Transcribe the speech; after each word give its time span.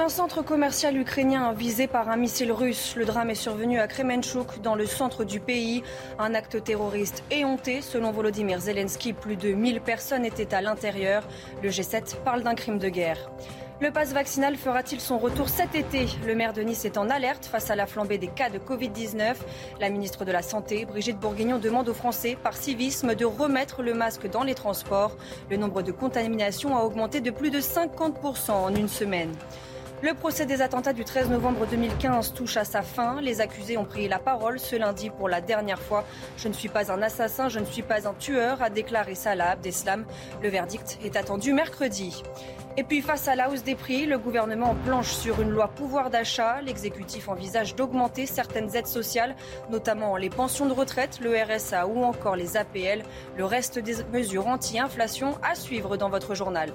Un 0.00 0.08
centre 0.08 0.42
commercial 0.42 0.96
ukrainien 0.96 1.52
visé 1.52 1.88
par 1.88 2.08
un 2.08 2.16
missile 2.16 2.52
russe. 2.52 2.94
Le 2.96 3.04
drame 3.04 3.30
est 3.30 3.34
survenu 3.34 3.80
à 3.80 3.88
Kremenchuk, 3.88 4.62
dans 4.62 4.76
le 4.76 4.86
centre 4.86 5.24
du 5.24 5.40
pays. 5.40 5.82
Un 6.20 6.34
acte 6.34 6.62
terroriste 6.62 7.24
éhonté. 7.32 7.82
Selon 7.82 8.12
Volodymyr 8.12 8.60
Zelensky, 8.60 9.12
plus 9.12 9.36
de 9.36 9.52
1000 9.52 9.80
personnes 9.80 10.24
étaient 10.24 10.54
à 10.54 10.62
l'intérieur. 10.62 11.26
Le 11.64 11.70
G7 11.70 12.14
parle 12.24 12.44
d'un 12.44 12.54
crime 12.54 12.78
de 12.78 12.88
guerre. 12.88 13.28
Le 13.80 13.92
pass 13.92 14.12
vaccinal 14.12 14.56
fera-t-il 14.56 15.00
son 15.00 15.18
retour 15.18 15.48
cet 15.48 15.76
été? 15.76 16.06
Le 16.26 16.34
maire 16.34 16.52
de 16.52 16.62
Nice 16.62 16.84
est 16.84 16.98
en 16.98 17.08
alerte 17.08 17.46
face 17.46 17.70
à 17.70 17.76
la 17.76 17.86
flambée 17.86 18.18
des 18.18 18.26
cas 18.26 18.50
de 18.50 18.58
Covid-19. 18.58 19.36
La 19.78 19.88
ministre 19.88 20.24
de 20.24 20.32
la 20.32 20.42
Santé, 20.42 20.84
Brigitte 20.84 21.20
Bourguignon, 21.20 21.60
demande 21.60 21.88
aux 21.88 21.94
Français, 21.94 22.36
par 22.42 22.56
civisme, 22.56 23.14
de 23.14 23.24
remettre 23.24 23.84
le 23.84 23.94
masque 23.94 24.28
dans 24.28 24.42
les 24.42 24.56
transports. 24.56 25.16
Le 25.48 25.58
nombre 25.58 25.82
de 25.82 25.92
contaminations 25.92 26.76
a 26.76 26.82
augmenté 26.82 27.20
de 27.20 27.30
plus 27.30 27.52
de 27.52 27.60
50% 27.60 28.50
en 28.50 28.74
une 28.74 28.88
semaine. 28.88 29.30
Le 30.00 30.14
procès 30.14 30.46
des 30.46 30.62
attentats 30.62 30.92
du 30.92 31.04
13 31.04 31.28
novembre 31.28 31.66
2015 31.68 32.32
touche 32.32 32.56
à 32.56 32.62
sa 32.64 32.82
fin. 32.82 33.20
Les 33.20 33.40
accusés 33.40 33.76
ont 33.76 33.84
pris 33.84 34.06
la 34.06 34.20
parole 34.20 34.60
ce 34.60 34.76
lundi 34.76 35.10
pour 35.10 35.28
la 35.28 35.40
dernière 35.40 35.80
fois. 35.80 36.04
Je 36.36 36.46
ne 36.46 36.52
suis 36.52 36.68
pas 36.68 36.92
un 36.92 37.02
assassin, 37.02 37.48
je 37.48 37.58
ne 37.58 37.64
suis 37.64 37.82
pas 37.82 38.06
un 38.06 38.14
tueur, 38.14 38.62
a 38.62 38.70
déclaré 38.70 39.16
Salah 39.16 39.50
Abdeslam. 39.50 40.04
Le 40.40 40.50
verdict 40.50 41.00
est 41.02 41.16
attendu 41.16 41.52
mercredi. 41.52 42.22
Et 42.76 42.84
puis 42.84 43.00
face 43.00 43.26
à 43.26 43.34
la 43.34 43.50
hausse 43.50 43.64
des 43.64 43.74
prix, 43.74 44.06
le 44.06 44.18
gouvernement 44.18 44.76
planche 44.84 45.12
sur 45.12 45.40
une 45.40 45.50
loi 45.50 45.66
pouvoir 45.66 46.10
d'achat. 46.10 46.62
L'exécutif 46.62 47.28
envisage 47.28 47.74
d'augmenter 47.74 48.26
certaines 48.26 48.76
aides 48.76 48.86
sociales, 48.86 49.34
notamment 49.68 50.16
les 50.16 50.30
pensions 50.30 50.66
de 50.66 50.74
retraite, 50.74 51.18
le 51.20 51.34
RSA 51.34 51.88
ou 51.88 52.04
encore 52.04 52.36
les 52.36 52.56
APL. 52.56 53.02
Le 53.36 53.44
reste 53.44 53.80
des 53.80 53.96
mesures 54.12 54.46
anti-inflation 54.46 55.36
à 55.42 55.56
suivre 55.56 55.96
dans 55.96 56.08
votre 56.08 56.36
journal. 56.36 56.70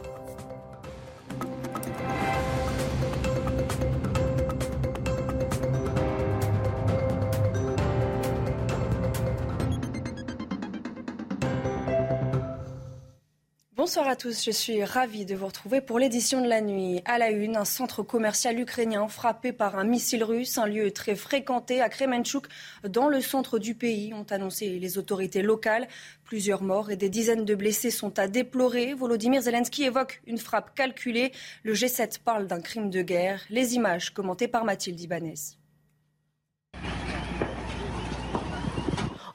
Bonsoir 13.83 14.07
à 14.07 14.15
tous, 14.15 14.45
je 14.45 14.51
suis 14.51 14.81
ravie 14.81 15.25
de 15.25 15.35
vous 15.35 15.47
retrouver 15.47 15.81
pour 15.81 15.99
l'édition 15.99 16.39
de 16.39 16.47
la 16.47 16.61
nuit. 16.61 17.01
À 17.03 17.17
la 17.17 17.31
une, 17.31 17.57
un 17.57 17.65
centre 17.65 18.01
commercial 18.01 18.57
ukrainien 18.57 19.09
frappé 19.09 19.51
par 19.51 19.77
un 19.77 19.83
missile 19.83 20.23
russe, 20.23 20.57
un 20.57 20.67
lieu 20.67 20.91
très 20.91 21.15
fréquenté 21.15 21.81
à 21.81 21.89
Kremenchuk, 21.89 22.47
dans 22.87 23.09
le 23.09 23.19
centre 23.19 23.59
du 23.59 23.75
pays, 23.75 24.13
ont 24.13 24.25
annoncé 24.29 24.79
les 24.79 24.97
autorités 24.97 25.41
locales. 25.41 25.89
Plusieurs 26.23 26.63
morts 26.63 26.91
et 26.91 26.95
des 26.95 27.09
dizaines 27.09 27.43
de 27.43 27.55
blessés 27.55 27.91
sont 27.91 28.17
à 28.19 28.29
déplorer. 28.29 28.93
Volodymyr 28.93 29.41
Zelensky 29.41 29.83
évoque 29.83 30.21
une 30.27 30.37
frappe 30.37 30.73
calculée. 30.75 31.33
Le 31.63 31.73
G7 31.73 32.19
parle 32.23 32.47
d'un 32.47 32.61
crime 32.61 32.89
de 32.89 33.01
guerre. 33.01 33.41
Les 33.49 33.75
images 33.75 34.11
commentées 34.11 34.47
par 34.47 34.63
Mathilde 34.63 35.01
Ibanez. 35.01 35.57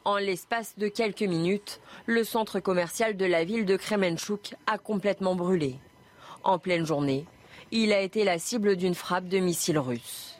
En 0.08 0.16
l'espace 0.16 0.72
de 0.78 0.88
quelques 0.88 1.20
minutes, 1.20 1.82
le 2.06 2.24
centre 2.24 2.60
commercial 2.60 3.18
de 3.18 3.26
la 3.26 3.44
ville 3.44 3.66
de 3.66 3.76
Kremenchuk 3.76 4.54
a 4.66 4.78
complètement 4.78 5.34
brûlé. 5.34 5.76
En 6.44 6.58
pleine 6.58 6.86
journée, 6.86 7.26
il 7.72 7.92
a 7.92 8.00
été 8.00 8.24
la 8.24 8.38
cible 8.38 8.76
d'une 8.76 8.94
frappe 8.94 9.28
de 9.28 9.38
missiles 9.38 9.78
russes. 9.78 10.38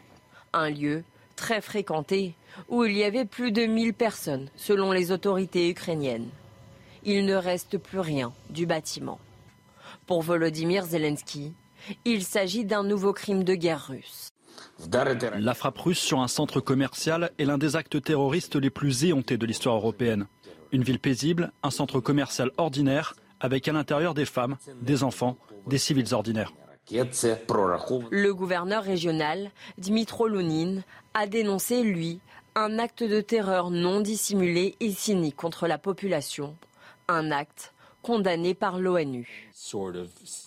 Un 0.55 0.71
lieu 0.71 1.05
très 1.37 1.61
fréquenté 1.61 2.35
où 2.71 2.85
il 2.85 2.97
y 2.97 3.05
avait 3.05 3.27
plus 3.27 3.53
de 3.53 3.67
1000 3.67 3.93
personnes 3.93 4.49
selon 4.57 4.91
les 4.91 5.13
autorités 5.13 5.69
ukrainiennes. 5.69 6.31
Il 7.05 7.27
ne 7.27 7.35
reste 7.35 7.77
plus 7.77 8.01
rien 8.01 8.33
du 8.49 8.65
bâtiment. 8.65 9.21
Pour 10.07 10.23
Volodymyr 10.23 10.87
Zelensky, 10.87 11.53
il 12.07 12.25
s'agit 12.25 12.65
d'un 12.65 12.85
nouveau 12.85 13.13
crime 13.13 13.45
de 13.45 13.55
guerre 13.55 13.89
russe. 13.89 14.31
La 15.39 15.55
frappe 15.55 15.79
russe 15.79 15.99
sur 15.99 16.21
un 16.21 16.29
centre 16.29 16.61
commercial 16.61 17.31
est 17.39 17.45
l'un 17.45 17.59
des 17.59 17.77
actes 17.77 18.03
terroristes 18.03 18.57
les 18.57 18.71
plus 18.71 19.05
éhontés 19.05 19.37
de 19.37 19.47
l'histoire 19.47 19.77
européenne. 19.77 20.27
Une 20.73 20.83
ville 20.83 20.99
paisible, 20.99 21.53
un 21.63 21.71
centre 21.71 22.01
commercial 22.01 22.51
ordinaire, 22.59 23.15
avec 23.41 23.69
à 23.69 23.73
l'intérieur 23.73 24.15
des 24.15 24.25
femmes, 24.25 24.57
des 24.81 25.03
enfants, 25.03 25.37
des 25.67 25.79
civils 25.79 26.15
ordinaires. 26.15 26.53
Le 26.91 28.31
gouverneur 28.33 28.83
régional, 28.83 29.51
Dmitro 29.77 30.27
Lounine, 30.29 30.85
a 31.15 31.27
dénoncé, 31.27 31.83
lui, 31.83 32.21
un 32.55 32.79
acte 32.79 33.03
de 33.03 33.21
terreur 33.21 33.71
non 33.71 34.01
dissimulé 34.01 34.75
et 34.81 34.91
cynique 34.91 35.37
contre 35.37 35.67
la 35.67 35.79
population. 35.79 36.57
Un 37.09 37.31
acte 37.31 37.73
condamné 38.03 38.55
par 38.55 38.79
l'ONU. 38.79 39.51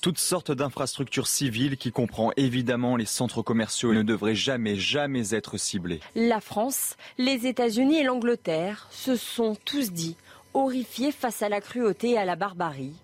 Toutes 0.02 0.18
sortes 0.18 0.52
d'infrastructures 0.52 1.28
civiles 1.28 1.78
qui 1.78 1.92
comprend 1.92 2.32
évidemment 2.38 2.96
les 2.96 3.06
centres 3.06 3.42
commerciaux 3.42 3.94
ne 3.94 4.04
devraient 4.04 4.36
jamais, 4.36 4.76
jamais 4.76 5.34
être 5.34 5.58
ciblés. 5.58 6.00
La 6.16 6.42
France, 6.42 6.96
les 7.18 7.48
États-Unis 7.48 8.00
et 8.00 8.04
l'Angleterre 8.04 8.88
se 8.92 9.16
sont 9.16 9.56
tous 9.66 9.92
dit 9.92 10.16
horrifiés 10.54 11.12
face 11.12 11.42
à 11.42 11.50
la 11.50 11.62
cruauté 11.62 12.12
et 12.12 12.18
à 12.18 12.26
la 12.26 12.36
barbarie. 12.36 12.96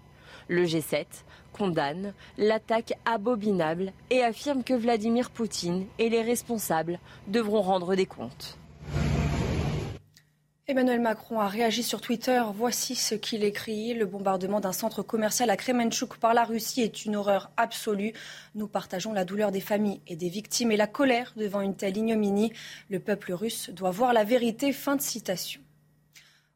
Le 0.48 0.64
G7 0.66 1.06
condamne 1.54 2.14
l'attaque 2.38 2.94
abominable 3.06 3.92
et 4.10 4.24
affirme 4.24 4.64
que 4.64 4.74
Vladimir 4.74 5.30
Poutine 5.32 5.86
et 5.98 6.10
les 6.10 6.22
responsables 6.22 7.00
devront 7.28 7.62
rendre 7.62 7.96
des 7.96 8.06
comptes. 8.06 8.58
Emmanuel 10.70 11.00
Macron 11.00 11.40
a 11.40 11.48
réagi 11.48 11.82
sur 11.82 12.02
Twitter. 12.02 12.44
Voici 12.54 12.94
ce 12.96 13.16
qu'il 13.16 13.46
écrit. 13.46 13.94
Le 13.94 14.06
bombardement 14.06 14.60
d'un 14.60 14.74
centre 14.74 15.02
commercial 15.02 15.50
à 15.50 15.56
Kremenchuk 15.56 16.18
par 16.18 16.34
la 16.34 16.44
Russie 16.44 16.82
est 16.82 17.06
une 17.06 17.16
horreur 17.16 17.52
absolue. 17.56 18.12
Nous 18.54 18.68
partageons 18.68 19.14
la 19.14 19.24
douleur 19.24 19.52
des 19.52 19.62
familles 19.62 20.02
et 20.08 20.18
des 20.18 20.28
victimes 20.28 20.74
et 20.74 20.76
la 20.76 20.86
colère 20.86 21.32
devant 21.38 21.62
une 21.62 21.78
telle 21.78 21.96
ignominie. 21.96 22.52
Le 22.90 23.00
peuple 23.00 23.32
russe 23.32 23.70
doit 23.70 23.92
voir 23.92 24.12
la 24.12 24.26
vérité. 24.26 24.74
Fin 24.74 24.98
de 24.98 25.02
citation. 25.02 25.62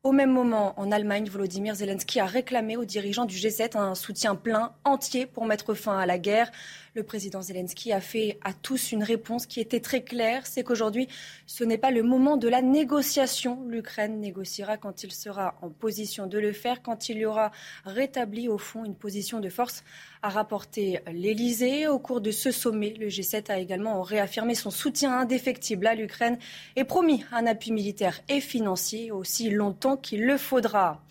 Au 0.04 0.12
même 0.12 0.32
moment, 0.32 0.74
en 0.78 0.92
Allemagne, 0.92 1.30
Volodymyr 1.30 1.76
Zelensky 1.76 2.20
a 2.20 2.26
réclamé 2.26 2.76
aux 2.76 2.86
dirigeants 2.86 3.26
du 3.26 3.38
G7 3.38 3.78
un 3.78 3.94
soutien 3.94 4.34
plein, 4.34 4.74
entier, 4.84 5.28
pour 5.28 5.46
mettre 5.46 5.76
fin 5.76 5.96
à 5.96 6.08
la 6.08 6.18
guerre. 6.18 6.52
Le 6.94 7.04
président 7.04 7.42
Zelensky 7.42 7.94
a 7.94 8.02
fait 8.02 8.38
à 8.44 8.52
tous 8.52 8.92
une 8.92 9.04
réponse 9.04 9.46
qui 9.46 9.62
était 9.62 9.80
très 9.80 10.02
claire, 10.02 10.46
c'est 10.46 10.62
qu'aujourd'hui, 10.62 11.08
ce 11.48 11.64
n'est 11.64 11.78
pas 11.78 11.90
le 11.90 12.04
moment 12.04 12.36
de 12.36 12.50
la 12.50 12.62
négociation. 12.62 13.66
L'Ukraine 13.70 14.20
négociera 14.20 14.76
quand 14.76 15.04
il 15.04 15.14
sera 15.14 15.58
en 15.62 15.70
position 15.70 16.28
de 16.28 16.38
le 16.38 16.52
faire, 16.52 16.82
quand 16.82 17.08
il 17.08 17.20
y 17.20 17.26
aura 17.26 17.54
rétabli 17.86 18.50
au 18.50 18.58
fond 18.58 18.84
une 18.84 18.96
position 18.96 19.40
de 19.40 19.48
force, 19.48 19.86
a 20.22 20.28
rapporté 20.28 21.00
l'Elysée. 21.14 21.88
Au 21.88 21.98
cours 21.98 22.20
de 22.20 22.32
ce 22.32 22.52
sommet, 22.52 22.94
le 23.00 23.08
G7 23.08 23.50
a 23.50 23.60
également 23.60 24.02
réaffirmé 24.02 24.54
son 24.54 24.70
soutien 24.70 25.18
indéfectible 25.18 25.88
à 25.88 25.96
l'Ukraine 25.96 26.38
et 26.76 26.84
promis 26.84 27.24
un 27.32 27.46
appui 27.46 27.72
militaire 27.72 28.20
et 28.28 28.42
financier 28.42 29.12
aussi 29.12 29.50
longtemps 29.50 29.96
qu'il 29.96 30.26
le 30.26 30.38
faudra. 30.38 31.02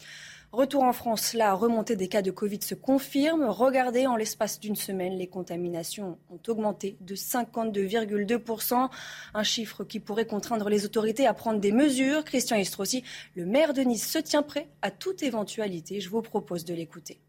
Retour 0.53 0.83
en 0.83 0.93
France, 0.93 1.34
la 1.34 1.55
remontée 1.55 1.94
des 1.94 2.09
cas 2.09 2.22
de 2.22 2.33
Covid 2.33 2.61
se 2.61 2.75
confirme. 2.75 3.44
Regardez, 3.44 4.09
en 4.09 4.16
l'espace 4.16 4.59
d'une 4.59 4.75
semaine, 4.75 5.16
les 5.16 5.28
contaminations 5.28 6.19
ont 6.28 6.41
augmenté 6.49 6.97
de 7.00 7.15
52,2%, 7.15 8.88
un 9.34 9.43
chiffre 9.44 9.84
qui 9.84 10.00
pourrait 10.00 10.27
contraindre 10.27 10.69
les 10.69 10.84
autorités 10.84 11.25
à 11.25 11.34
prendre 11.34 11.61
des 11.61 11.71
mesures. 11.71 12.25
Christian 12.25 12.56
Estrosi, 12.56 13.05
le 13.37 13.47
maire 13.47 13.75
de 13.75 13.83
Nice, 13.83 14.11
se 14.11 14.19
tient 14.19 14.43
prêt 14.43 14.66
à 14.83 14.91
toute 14.91 15.22
éventualité. 15.22 16.00
Je 16.00 16.11
vous 16.11 16.21
propose 16.21 16.65
de 16.65 16.75
l'écouter. 16.75 17.21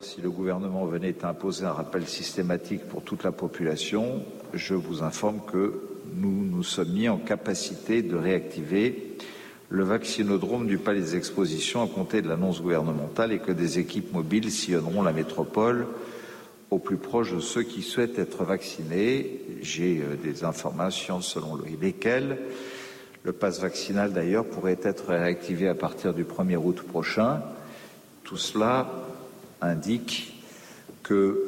Si 0.00 0.22
le 0.22 0.30
gouvernement 0.30 0.86
venait 0.86 1.24
à 1.24 1.28
imposer 1.28 1.66
un 1.66 1.72
rappel 1.72 2.06
systématique 2.06 2.88
pour 2.88 3.02
toute 3.02 3.22
la 3.22 3.32
population, 3.32 4.24
je 4.54 4.72
vous 4.72 5.02
informe 5.02 5.42
que 5.44 5.98
nous 6.14 6.46
nous 6.46 6.62
sommes 6.62 6.92
mis 6.92 7.10
en 7.10 7.18
capacité 7.18 8.00
de 8.00 8.16
réactiver 8.16 9.07
le 9.70 9.84
vaccinodrome 9.84 10.66
du 10.66 10.78
Palais 10.78 11.00
des 11.00 11.16
Expositions 11.16 11.82
à 11.82 11.88
compter 11.88 12.22
de 12.22 12.28
l'annonce 12.28 12.62
gouvernementale 12.62 13.32
et 13.32 13.38
que 13.38 13.52
des 13.52 13.78
équipes 13.78 14.12
mobiles 14.12 14.50
sillonneront 14.50 15.02
la 15.02 15.12
métropole 15.12 15.86
au 16.70 16.78
plus 16.78 16.96
proche 16.96 17.34
de 17.34 17.40
ceux 17.40 17.62
qui 17.62 17.82
souhaitent 17.82 18.18
être 18.18 18.44
vaccinés. 18.44 19.40
J'ai 19.62 20.00
euh, 20.00 20.16
des 20.16 20.44
informations 20.44 21.20
selon 21.20 21.58
lesquelles 21.80 22.38
le 23.24 23.32
passe 23.32 23.60
vaccinal 23.60 24.12
d'ailleurs 24.12 24.44
pourrait 24.44 24.78
être 24.82 25.08
réactivé 25.08 25.68
à 25.68 25.74
partir 25.74 26.14
du 26.14 26.24
1er 26.24 26.56
août 26.56 26.82
prochain. 26.82 27.42
Tout 28.24 28.36
cela 28.36 28.90
indique 29.60 30.34
que 31.02 31.42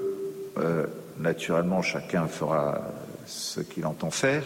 euh, 0.59 0.87
naturellement 1.19 1.81
chacun 1.81 2.27
fera 2.27 2.83
ce 3.27 3.61
qu'il 3.61 3.87
entend 3.87 4.11
faire, 4.11 4.45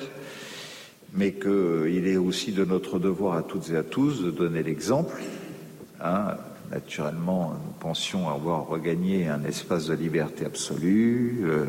mais 1.14 1.32
qu'il 1.32 2.08
est 2.08 2.16
aussi 2.16 2.52
de 2.52 2.64
notre 2.64 2.98
devoir 2.98 3.36
à 3.36 3.42
toutes 3.42 3.70
et 3.70 3.76
à 3.76 3.84
tous 3.84 4.22
de 4.22 4.30
donner 4.30 4.62
l'exemple. 4.62 5.14
Hein. 6.00 6.36
Naturellement, 6.70 7.52
nous 7.52 7.72
pensions 7.78 8.28
avoir 8.28 8.66
regagné 8.66 9.28
un 9.28 9.44
espace 9.44 9.86
de 9.86 9.94
liberté 9.94 10.44
absolue, 10.44 11.42
euh, 11.44 11.66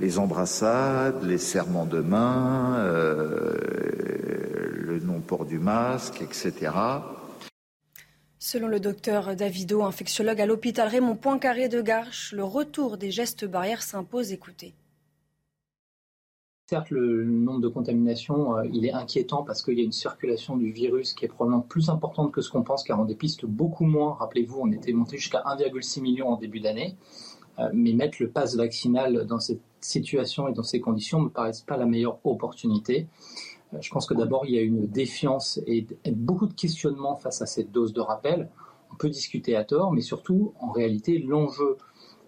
les 0.00 0.18
embrassades, 0.18 1.22
les 1.24 1.38
serments 1.38 1.84
de 1.84 2.00
main, 2.00 2.76
euh, 2.78 3.58
le 4.78 5.00
non-port 5.00 5.44
du 5.44 5.58
masque, 5.58 6.22
etc. 6.22 6.72
Selon 8.38 8.68
le 8.68 8.80
docteur 8.80 9.36
Davido, 9.36 9.82
infectiologue 9.82 10.40
à 10.40 10.46
l'hôpital 10.46 10.88
Raymond 10.88 11.16
Poincaré 11.16 11.68
de 11.68 11.82
Garches, 11.82 12.32
le 12.32 12.44
retour 12.44 12.96
des 12.96 13.10
gestes 13.10 13.44
barrières 13.44 13.82
s'impose. 13.82 14.32
Écoutez. 14.32 14.74
Certes, 16.74 16.90
le 16.90 17.22
nombre 17.22 17.60
de 17.60 17.68
contaminations, 17.68 18.56
euh, 18.56 18.64
il 18.72 18.84
est 18.84 18.92
inquiétant 18.92 19.44
parce 19.44 19.62
qu'il 19.62 19.78
y 19.78 19.80
a 19.80 19.84
une 19.84 19.92
circulation 19.92 20.56
du 20.56 20.72
virus 20.72 21.12
qui 21.12 21.24
est 21.24 21.28
probablement 21.28 21.60
plus 21.60 21.88
importante 21.88 22.32
que 22.32 22.40
ce 22.40 22.50
qu'on 22.50 22.64
pense, 22.64 22.82
car 22.82 22.98
on 22.98 23.04
dépiste 23.04 23.46
beaucoup 23.46 23.84
moins. 23.84 24.14
Rappelez-vous, 24.14 24.58
on 24.60 24.72
était 24.72 24.92
monté 24.92 25.16
jusqu'à 25.16 25.44
1,6 25.46 26.02
million 26.02 26.30
en 26.30 26.36
début 26.36 26.58
d'année. 26.58 26.96
Euh, 27.60 27.68
mais 27.72 27.92
mettre 27.92 28.16
le 28.18 28.28
pass 28.28 28.56
vaccinal 28.56 29.24
dans 29.24 29.38
cette 29.38 29.60
situation 29.80 30.48
et 30.48 30.52
dans 30.52 30.64
ces 30.64 30.80
conditions 30.80 31.20
ne 31.20 31.26
me 31.26 31.30
paraît 31.30 31.52
pas 31.64 31.76
la 31.76 31.86
meilleure 31.86 32.18
opportunité. 32.24 33.06
Euh, 33.72 33.76
je 33.80 33.92
pense 33.92 34.06
que 34.06 34.14
d'abord, 34.14 34.44
il 34.44 34.56
y 34.56 34.58
a 34.58 34.62
une 34.62 34.88
défiance 34.88 35.60
et 35.68 35.86
beaucoup 36.10 36.46
de 36.46 36.54
questionnements 36.54 37.14
face 37.14 37.40
à 37.40 37.46
cette 37.46 37.70
dose 37.70 37.92
de 37.92 38.00
rappel. 38.00 38.48
On 38.92 38.96
peut 38.96 39.10
discuter 39.10 39.54
à 39.54 39.62
tort, 39.62 39.92
mais 39.92 40.00
surtout, 40.00 40.54
en 40.58 40.72
réalité, 40.72 41.20
l'enjeu 41.20 41.76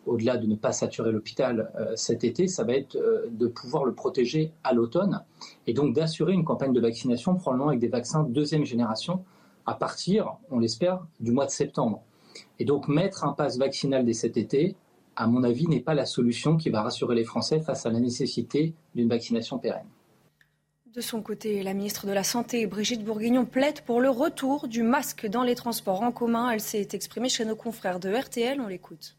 au-delà 0.07 0.37
de 0.37 0.47
ne 0.47 0.55
pas 0.55 0.73
saturer 0.73 1.13
l'hôpital 1.13 1.71
euh, 1.79 1.95
cet 1.97 2.25
été, 2.25 2.47
ça 2.49 2.65
va 2.65 2.75
être 2.75 2.97
euh, 2.97 3.27
de 3.31 3.47
pouvoir 3.47 3.85
le 3.85 3.93
protéger 3.93 4.53
à 4.65 4.73
l'automne 4.73 5.23
et 5.67 5.75
donc 5.75 5.95
d'assurer 5.95 6.33
une 6.33 6.45
campagne 6.45 6.73
de 6.73 6.81
vaccination 6.81 7.35
probablement 7.35 7.69
avec 7.69 7.81
des 7.81 7.89
vaccins 7.89 8.23
deuxième 8.23 8.65
génération 8.65 9.25
à 9.67 9.75
partir, 9.75 10.37
on 10.51 10.59
l'espère, 10.59 11.05
du 11.21 11.33
mois 11.33 11.47
de 11.47 11.51
septembre. 11.51 12.03
Et 12.59 12.65
donc 12.65 12.89
mettre 12.89 13.25
un 13.25 13.33
pass 13.33 13.59
vaccinal 13.59 14.05
dès 14.05 14.13
cet 14.13 14.37
été, 14.37 14.77
à 15.17 15.27
mon 15.27 15.43
avis, 15.43 15.67
n'est 15.67 15.81
pas 15.81 15.95
la 15.95 16.07
solution 16.07 16.57
qui 16.57 16.71
va 16.71 16.83
rassurer 16.83 17.15
les 17.15 17.25
Français 17.25 17.61
face 17.61 17.87
à 17.87 17.91
la 17.91 17.99
nécessité 17.99 18.75
d'une 18.95 19.09
vaccination 19.09 19.59
pérenne. 19.59 19.87
De 20.95 21.01
son 21.01 21.21
côté, 21.21 21.63
la 21.63 21.75
ministre 21.75 22.07
de 22.07 22.13
la 22.13 22.25
Santé, 22.25 22.67
Brigitte 22.67 23.05
Bourguignon, 23.05 23.45
plaide 23.45 23.81
pour 23.83 24.01
le 24.01 24.09
retour 24.09 24.69
du 24.69 24.83
masque 24.83 25.27
dans 25.27 25.43
les 25.43 25.55
transports 25.55 26.03
en 26.03 26.13
commun. 26.13 26.51
Elle 26.51 26.61
s'est 26.61 26.89
exprimée 26.93 27.29
chez 27.29 27.45
nos 27.45 27.57
confrères 27.57 28.01
de 28.01 28.11
RTL. 28.11 28.61
On 28.61 28.67
l'écoute. 28.67 29.17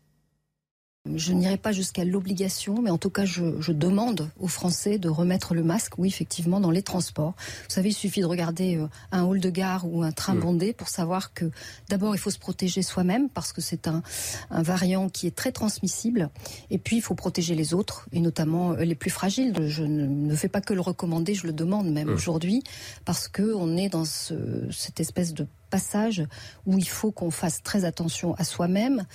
Je 1.15 1.33
n'irai 1.33 1.57
pas 1.57 1.71
jusqu'à 1.71 2.03
l'obligation, 2.03 2.81
mais 2.81 2.89
en 2.89 2.97
tout 2.97 3.09
cas, 3.09 3.25
je, 3.25 3.71
demande 3.71 4.29
aux 4.39 4.47
Français 4.47 4.97
de 4.97 5.09
remettre 5.09 5.53
le 5.53 5.63
masque, 5.63 5.93
oui, 5.97 6.07
effectivement, 6.07 6.59
dans 6.59 6.71
les 6.71 6.81
transports. 6.81 7.35
Vous 7.37 7.73
savez, 7.73 7.89
il 7.89 7.93
suffit 7.93 8.21
de 8.21 8.25
regarder 8.25 8.77
euh, 8.77 8.87
un 9.11 9.23
hall 9.23 9.39
de 9.39 9.49
gare 9.49 9.85
ou 9.87 10.03
un 10.03 10.11
train 10.11 10.35
bondé 10.35 10.73
pour 10.73 10.89
savoir 10.89 11.33
que 11.33 11.51
d'abord, 11.89 12.15
il 12.15 12.17
faut 12.17 12.31
se 12.31 12.39
protéger 12.39 12.81
soi-même 12.81 13.29
parce 13.29 13.53
que 13.53 13.61
c'est 13.61 13.87
un, 13.87 14.01
variant 14.49 15.09
qui 15.09 15.27
est 15.27 15.35
très 15.35 15.51
transmissible. 15.51 16.29
Et 16.71 16.77
puis, 16.77 16.97
il 16.97 17.01
faut 17.01 17.15
protéger 17.15 17.55
les 17.55 17.73
autres, 17.73 18.07
et 18.11 18.19
notamment 18.19 18.71
euh, 18.71 18.83
les 18.83 18.95
plus 18.95 19.11
fragiles. 19.11 19.53
Je 19.67 19.83
ne, 19.83 20.35
fais 20.35 20.49
pas 20.49 20.61
que 20.61 20.73
le 20.73 20.81
recommander, 20.81 21.33
je 21.33 21.45
le 21.45 21.53
demande 21.53 21.91
même 21.91 22.09
aujourd'hui, 22.09 22.63
parce 23.05 23.27
qu'on 23.27 23.77
est 23.77 23.89
dans 23.89 24.05
cette 24.05 24.99
espèce 24.99 25.33
de 25.33 25.45
passage 25.67 26.25
où 26.65 26.77
il 26.77 26.87
faut 26.87 27.11
qu'on 27.11 27.31
fasse 27.31 27.61
très 27.63 27.85
attention 27.85 28.33
à 28.35 28.43
soi-même, 28.43 29.05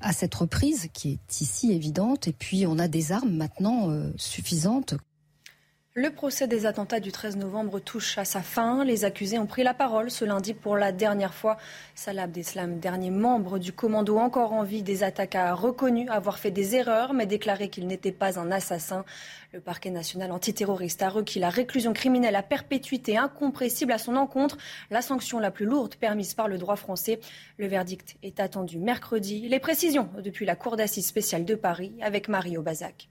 à 0.00 0.12
cette 0.12 0.34
reprise 0.34 0.88
qui 0.92 1.12
est 1.12 1.40
ici 1.40 1.72
évidente, 1.72 2.28
et 2.28 2.32
puis 2.32 2.66
on 2.66 2.78
a 2.78 2.88
des 2.88 3.12
armes 3.12 3.34
maintenant 3.36 3.90
euh, 3.90 4.12
suffisantes. 4.16 4.94
Le 5.94 6.08
procès 6.08 6.48
des 6.48 6.64
attentats 6.64 7.00
du 7.00 7.12
13 7.12 7.36
novembre 7.36 7.78
touche 7.78 8.16
à 8.16 8.24
sa 8.24 8.40
fin. 8.40 8.82
Les 8.82 9.04
accusés 9.04 9.38
ont 9.38 9.44
pris 9.44 9.62
la 9.62 9.74
parole 9.74 10.10
ce 10.10 10.24
lundi 10.24 10.54
pour 10.54 10.78
la 10.78 10.90
dernière 10.90 11.34
fois. 11.34 11.58
Salah 11.94 12.22
Abdeslam, 12.22 12.78
dernier 12.80 13.10
membre 13.10 13.58
du 13.58 13.74
commando 13.74 14.16
encore 14.16 14.54
en 14.54 14.62
vie 14.62 14.82
des 14.82 15.02
attaques, 15.02 15.34
a 15.34 15.52
reconnu 15.52 16.08
avoir 16.08 16.38
fait 16.38 16.50
des 16.50 16.76
erreurs, 16.76 17.12
mais 17.12 17.26
déclaré 17.26 17.68
qu'il 17.68 17.86
n'était 17.86 18.10
pas 18.10 18.38
un 18.38 18.50
assassin. 18.50 19.04
Le 19.52 19.60
parquet 19.60 19.90
national 19.90 20.32
antiterroriste 20.32 21.02
a 21.02 21.10
requis 21.10 21.38
la 21.38 21.50
réclusion 21.50 21.92
criminelle 21.92 22.36
à 22.36 22.42
perpétuité 22.42 23.18
incompressible 23.18 23.92
à 23.92 23.98
son 23.98 24.16
encontre, 24.16 24.56
la 24.90 25.02
sanction 25.02 25.40
la 25.40 25.50
plus 25.50 25.66
lourde 25.66 25.96
permise 25.96 26.32
par 26.32 26.48
le 26.48 26.56
droit 26.56 26.76
français. 26.76 27.20
Le 27.58 27.66
verdict 27.66 28.16
est 28.22 28.40
attendu 28.40 28.78
mercredi. 28.78 29.46
Les 29.46 29.60
précisions 29.60 30.08
depuis 30.24 30.46
la 30.46 30.56
Cour 30.56 30.76
d'assises 30.76 31.06
spéciale 31.06 31.44
de 31.44 31.54
Paris 31.54 31.92
avec 32.00 32.28
Mario 32.28 32.62
Bazac. 32.62 33.10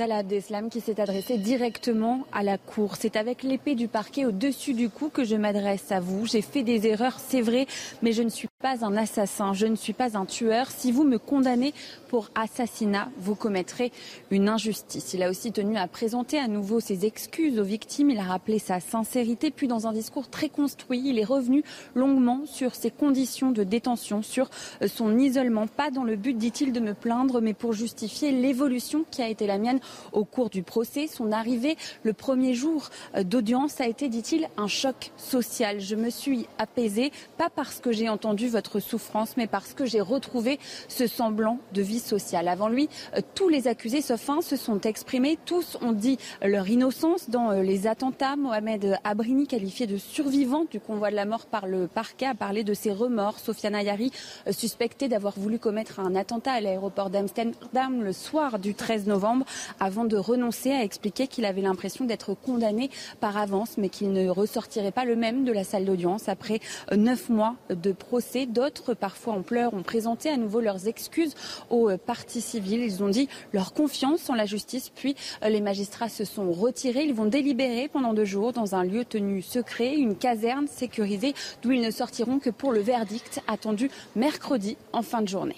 Salah 0.00 0.16
Abdeslam 0.16 0.70
qui 0.70 0.80
s'est 0.80 0.98
adressé 0.98 1.36
directement 1.36 2.24
à 2.32 2.42
la 2.42 2.56
Cour. 2.56 2.96
C'est 2.98 3.16
avec 3.16 3.42
l'épée 3.42 3.74
du 3.74 3.86
parquet 3.86 4.24
au-dessus 4.24 4.72
du 4.72 4.88
cou 4.88 5.10
que 5.10 5.24
je 5.24 5.36
m'adresse 5.36 5.92
à 5.92 6.00
vous. 6.00 6.24
J'ai 6.24 6.40
fait 6.40 6.62
des 6.62 6.86
erreurs, 6.86 7.18
c'est 7.20 7.42
vrai, 7.42 7.66
mais 8.00 8.12
je 8.12 8.22
ne 8.22 8.30
suis 8.30 8.48
pas 8.62 8.82
un 8.82 8.96
assassin, 8.96 9.52
je 9.52 9.66
ne 9.66 9.76
suis 9.76 9.92
pas 9.92 10.16
un 10.16 10.24
tueur. 10.24 10.70
Si 10.70 10.90
vous 10.90 11.04
me 11.04 11.18
condamnez 11.18 11.74
pour 12.08 12.30
assassinat, 12.34 13.10
vous 13.18 13.34
commettrez 13.34 13.92
une 14.30 14.48
injustice. 14.48 15.12
Il 15.12 15.22
a 15.22 15.28
aussi 15.28 15.52
tenu 15.52 15.76
à 15.76 15.86
présenter 15.86 16.38
à 16.38 16.48
nouveau 16.48 16.80
ses 16.80 17.04
excuses 17.04 17.58
aux 17.58 17.64
victimes. 17.64 18.08
Il 18.08 18.18
a 18.18 18.24
rappelé 18.24 18.58
sa 18.58 18.80
sincérité, 18.80 19.50
puis 19.50 19.68
dans 19.68 19.86
un 19.86 19.92
discours 19.92 20.30
très 20.30 20.48
construit, 20.48 21.02
il 21.04 21.18
est 21.18 21.24
revenu 21.24 21.62
longuement 21.94 22.46
sur 22.46 22.74
ses 22.74 22.90
conditions 22.90 23.50
de 23.50 23.64
détention, 23.64 24.22
sur 24.22 24.48
son 24.86 25.18
isolement, 25.18 25.66
pas 25.66 25.90
dans 25.90 26.04
le 26.04 26.16
but, 26.16 26.38
dit-il, 26.38 26.72
de 26.72 26.80
me 26.80 26.94
plaindre, 26.94 27.42
mais 27.42 27.52
pour 27.52 27.74
justifier 27.74 28.32
l'évolution 28.32 29.04
qui 29.10 29.20
a 29.20 29.28
été 29.28 29.46
la 29.46 29.58
mienne 29.58 29.80
au 30.12 30.24
cours 30.24 30.50
du 30.50 30.62
procès. 30.62 31.06
Son 31.06 31.32
arrivée 31.32 31.76
le 32.02 32.12
premier 32.12 32.54
jour 32.54 32.88
euh, 33.16 33.22
d'audience 33.22 33.80
a 33.80 33.86
été, 33.86 34.08
dit-il, 34.08 34.48
un 34.56 34.66
choc 34.66 35.12
social. 35.16 35.80
Je 35.80 35.96
me 35.96 36.10
suis 36.10 36.46
apaisée, 36.58 37.12
pas 37.38 37.48
parce 37.50 37.80
que 37.80 37.92
j'ai 37.92 38.08
entendu 38.08 38.48
votre 38.48 38.80
souffrance, 38.80 39.36
mais 39.36 39.46
parce 39.46 39.74
que 39.74 39.84
j'ai 39.84 40.00
retrouvé 40.00 40.58
ce 40.88 41.06
semblant 41.06 41.58
de 41.72 41.82
vie 41.82 41.98
sociale. 41.98 42.48
Avant 42.48 42.68
lui, 42.68 42.88
euh, 43.16 43.20
tous 43.34 43.48
les 43.48 43.68
accusés, 43.68 44.02
sauf 44.02 44.28
un, 44.30 44.40
se 44.40 44.56
sont 44.56 44.80
exprimés. 44.80 45.38
Tous 45.44 45.78
ont 45.82 45.92
dit 45.92 46.18
leur 46.42 46.68
innocence 46.68 47.30
dans 47.30 47.50
euh, 47.50 47.62
les 47.62 47.86
attentats. 47.86 48.36
Mohamed 48.36 48.98
Abrini, 49.04 49.46
qualifié 49.46 49.86
de 49.86 49.96
survivant 49.96 50.64
du 50.70 50.80
convoi 50.80 51.10
de 51.10 51.16
la 51.16 51.24
mort 51.24 51.46
par 51.46 51.66
le 51.66 51.86
parquet, 51.86 52.26
a 52.26 52.34
parlé 52.34 52.64
de 52.64 52.74
ses 52.74 52.92
remords. 52.92 53.38
Sofiane 53.38 53.74
Ayari, 53.74 54.12
suspectée 54.50 55.08
d'avoir 55.08 55.38
voulu 55.38 55.58
commettre 55.58 56.00
un 56.00 56.14
attentat 56.14 56.52
à 56.52 56.60
l'aéroport 56.60 57.10
d'Amsterdam 57.10 58.02
le 58.02 58.12
soir 58.12 58.58
du 58.58 58.74
13 58.74 59.06
novembre, 59.06 59.46
avant 59.80 60.04
de 60.04 60.16
renoncer 60.16 60.70
à 60.72 60.84
expliquer 60.84 61.26
qu'il 61.26 61.44
avait 61.44 61.62
l'impression 61.62 62.04
d'être 62.04 62.34
condamné 62.34 62.90
par 63.18 63.36
avance, 63.36 63.76
mais 63.78 63.88
qu'il 63.88 64.12
ne 64.12 64.28
ressortirait 64.28 64.92
pas 64.92 65.04
le 65.04 65.16
même 65.16 65.44
de 65.44 65.52
la 65.52 65.64
salle 65.64 65.84
d'audience 65.84 66.28
après 66.28 66.60
neuf 66.94 67.28
mois 67.28 67.56
de 67.70 67.92
procès. 67.92 68.46
D'autres, 68.46 68.94
parfois 68.94 69.34
en 69.34 69.42
pleurs, 69.42 69.74
ont 69.74 69.82
présenté 69.82 70.28
à 70.28 70.36
nouveau 70.36 70.60
leurs 70.60 70.86
excuses 70.86 71.34
aux 71.70 71.96
partis 71.96 72.40
civils. 72.40 72.82
Ils 72.82 73.02
ont 73.02 73.08
dit 73.08 73.28
leur 73.52 73.72
confiance 73.72 74.30
en 74.30 74.34
la 74.34 74.46
justice, 74.46 74.90
puis 74.94 75.16
les 75.42 75.60
magistrats 75.60 76.08
se 76.08 76.24
sont 76.24 76.52
retirés. 76.52 77.04
Ils 77.04 77.14
vont 77.14 77.26
délibérer 77.26 77.88
pendant 77.88 78.14
deux 78.14 78.24
jours 78.24 78.52
dans 78.52 78.74
un 78.74 78.84
lieu 78.84 79.04
tenu 79.04 79.42
secret, 79.42 79.94
une 79.96 80.16
caserne 80.16 80.68
sécurisée, 80.68 81.34
d'où 81.62 81.72
ils 81.72 81.80
ne 81.80 81.90
sortiront 81.90 82.38
que 82.38 82.50
pour 82.50 82.72
le 82.72 82.80
verdict 82.80 83.40
attendu 83.48 83.90
mercredi 84.14 84.76
en 84.92 85.02
fin 85.02 85.22
de 85.22 85.28
journée. 85.28 85.56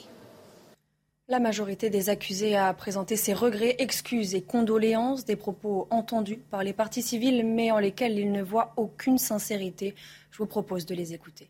La 1.29 1.39
majorité 1.39 1.89
des 1.89 2.11
accusés 2.11 2.57
a 2.57 2.75
présenté 2.75 3.17
ses 3.17 3.33
regrets, 3.33 3.77
excuses 3.79 4.35
et 4.35 4.43
condoléances, 4.43 5.25
des 5.25 5.37
propos 5.37 5.87
entendus 5.91 6.41
par 6.51 6.65
les 6.65 6.73
partis 6.73 7.01
civils, 7.01 7.47
mais 7.47 7.71
en 7.71 7.79
lesquels 7.79 8.19
ils 8.19 8.33
ne 8.33 8.43
voient 8.43 8.73
aucune 8.77 9.19
sincérité. 9.19 9.95
Je 10.33 10.39
vous 10.39 10.47
propose 10.47 10.85
de 10.85 10.97
les 10.97 11.15
écouter. 11.15 11.49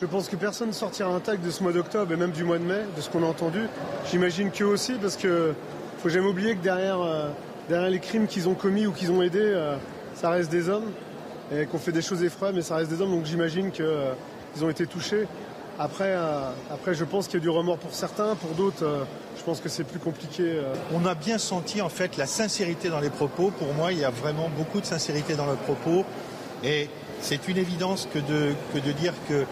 Je 0.00 0.06
pense 0.06 0.28
que 0.28 0.34
personne 0.34 0.68
ne 0.68 0.72
sortira 0.72 1.14
intact 1.14 1.44
de 1.44 1.50
ce 1.50 1.62
mois 1.62 1.72
d'octobre 1.72 2.12
et 2.12 2.16
même 2.16 2.32
du 2.32 2.42
mois 2.42 2.58
de 2.58 2.64
mai, 2.64 2.80
de 2.96 3.00
ce 3.00 3.08
qu'on 3.08 3.22
a 3.22 3.26
entendu. 3.26 3.60
J'imagine 4.10 4.50
qu'eux 4.50 4.64
aussi, 4.64 4.94
parce 4.94 5.16
qu'il 5.16 5.54
faut 5.98 6.08
jamais 6.08 6.28
oublier 6.28 6.56
que 6.56 6.62
derrière, 6.62 7.00
euh, 7.00 7.30
derrière 7.68 7.88
les 7.88 8.00
crimes 8.00 8.26
qu'ils 8.26 8.48
ont 8.48 8.54
commis 8.54 8.86
ou 8.86 8.92
qu'ils 8.92 9.12
ont 9.12 9.22
aidés, 9.22 9.38
euh, 9.40 9.76
ça 10.14 10.30
reste 10.30 10.50
des 10.50 10.68
hommes, 10.68 10.90
et 11.52 11.66
qu'on 11.66 11.78
fait 11.78 11.92
des 11.92 12.02
choses 12.02 12.24
effroyables, 12.24 12.56
mais 12.56 12.62
ça 12.62 12.76
reste 12.76 12.90
des 12.90 13.00
hommes, 13.00 13.12
donc 13.12 13.26
j'imagine 13.26 13.70
qu'ils 13.70 13.84
euh, 13.84 14.12
ont 14.60 14.70
été 14.70 14.86
touchés. 14.86 15.26
Après, 15.80 16.08
euh, 16.08 16.50
après 16.72 16.92
je 16.94 17.04
pense 17.04 17.28
qu'il 17.28 17.38
y 17.38 17.42
a 17.42 17.42
du 17.42 17.50
remords 17.50 17.78
pour 17.78 17.94
certains, 17.94 18.34
pour 18.34 18.50
d'autres, 18.50 18.84
euh, 18.84 19.04
je 19.36 19.44
pense 19.44 19.60
que 19.60 19.68
c'est 19.68 19.84
plus 19.84 20.00
compliqué. 20.00 20.42
Euh. 20.42 20.74
On 20.92 21.06
a 21.06 21.14
bien 21.14 21.38
senti 21.38 21.80
en 21.80 21.88
fait 21.88 22.16
la 22.16 22.26
sincérité 22.26 22.88
dans 22.88 22.98
les 22.98 23.10
propos. 23.10 23.52
Pour 23.56 23.72
moi, 23.74 23.92
il 23.92 24.00
y 24.00 24.04
a 24.04 24.10
vraiment 24.10 24.50
beaucoup 24.56 24.80
de 24.80 24.86
sincérité 24.86 25.34
dans 25.34 25.46
le 25.46 25.54
propos. 25.54 26.04
Et 26.64 26.88
c'est 27.20 27.46
une 27.46 27.58
évidence 27.58 28.08
que 28.12 28.18
de, 28.18 28.54
que 28.74 28.78
de 28.80 28.90
dire 28.90 29.12
que 29.28 29.44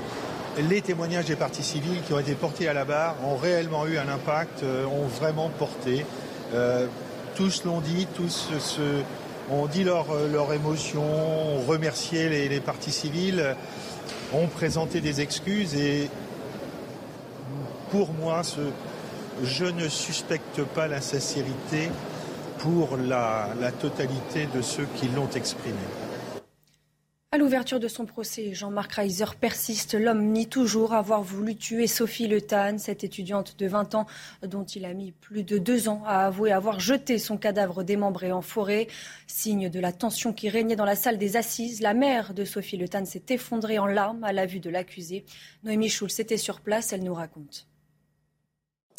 les 0.69 0.81
témoignages 0.83 1.27
des 1.27 1.37
partis 1.37 1.63
civils 1.63 2.03
qui 2.03 2.13
ont 2.13 2.19
été 2.19 2.35
portés 2.35 2.67
à 2.67 2.73
la 2.73 2.85
barre 2.85 3.15
ont 3.25 3.37
réellement 3.37 3.87
eu 3.87 3.97
un 3.97 4.09
impact, 4.09 4.65
ont 4.65 5.07
vraiment 5.07 5.51
porté. 5.51 6.05
tous 7.37 7.65
l'ont 7.65 7.81
dit, 7.81 8.09
tous 8.17 8.49
ont 9.51 9.67
dit 9.67 9.85
leur, 9.85 10.07
leur 10.33 10.53
émotion, 10.55 11.03
ont 11.05 11.61
remercié 11.69 12.29
les, 12.29 12.49
les 12.49 12.61
partis 12.61 12.91
civils 12.91 13.55
ont 14.33 14.47
présenté 14.47 15.01
des 15.01 15.21
excuses 15.21 15.75
et 15.75 16.09
pour 17.91 18.13
moi, 18.13 18.43
je 19.43 19.65
ne 19.65 19.89
suspecte 19.89 20.63
pas 20.63 20.89
l'insincérité 20.89 21.91
pour 22.59 22.97
la, 22.97 23.49
la 23.61 23.71
totalité 23.71 24.49
de 24.55 24.63
ceux 24.63 24.87
qui 24.97 25.09
l'ont 25.09 25.31
exprimé. 25.35 25.77
À 27.37 27.39
l'ouverture 27.39 27.81
de 27.81 27.87
son 27.87 28.07
procès, 28.07 28.55
Jean-Marc 28.55 28.93
Reiser 28.93 29.27
persiste. 29.39 29.93
L'homme 29.93 30.33
nie 30.33 30.47
toujours 30.47 30.95
avoir 30.95 31.21
voulu 31.21 31.55
tuer 31.55 31.87
Sophie 31.87 32.29
Le 32.29 32.41
Tan, 32.41 32.79
cette 32.79 33.05
étudiante 33.05 33.59
de 33.59 33.67
20 33.67 33.95
ans 33.95 34.07
dont 34.41 34.65
il 34.65 34.87
a 34.87 34.95
mis 34.95 35.13
plus 35.13 35.43
de 35.43 35.59
deux 35.59 35.91
ans 35.91 36.03
à 36.07 36.25
avouer 36.25 36.51
avoir 36.51 36.81
jeté 36.81 37.19
son 37.19 37.37
cadavre 37.37 37.85
démembré 37.85 38.33
en 38.33 38.41
forêt. 38.41 38.87
Signe 39.27 39.69
de 39.69 39.81
la 39.81 39.93
tension 39.93 40.33
qui 40.33 40.49
régnait 40.49 40.77
dans 40.77 40.87
la 40.87 40.97
salle 40.97 41.19
des 41.19 41.37
assises, 41.37 41.83
la 41.83 41.93
mère 41.93 42.33
de 42.33 42.47
Sophie 42.47 42.79
Le 42.79 42.89
Tan 42.89 43.05
s'est 43.05 43.25
effondrée 43.29 43.79
en 43.79 43.87
larmes 43.87 44.25
à 44.25 44.33
la 44.33 44.47
vue 44.47 44.61
de 44.61 44.71
l'accusé. 44.71 45.27
Noémie 45.63 45.91
Schulz 45.91 46.19
était 46.19 46.39
sur 46.39 46.63
place, 46.63 46.95
elle 46.95 47.05
nous 47.05 47.13
raconte. 47.13 47.67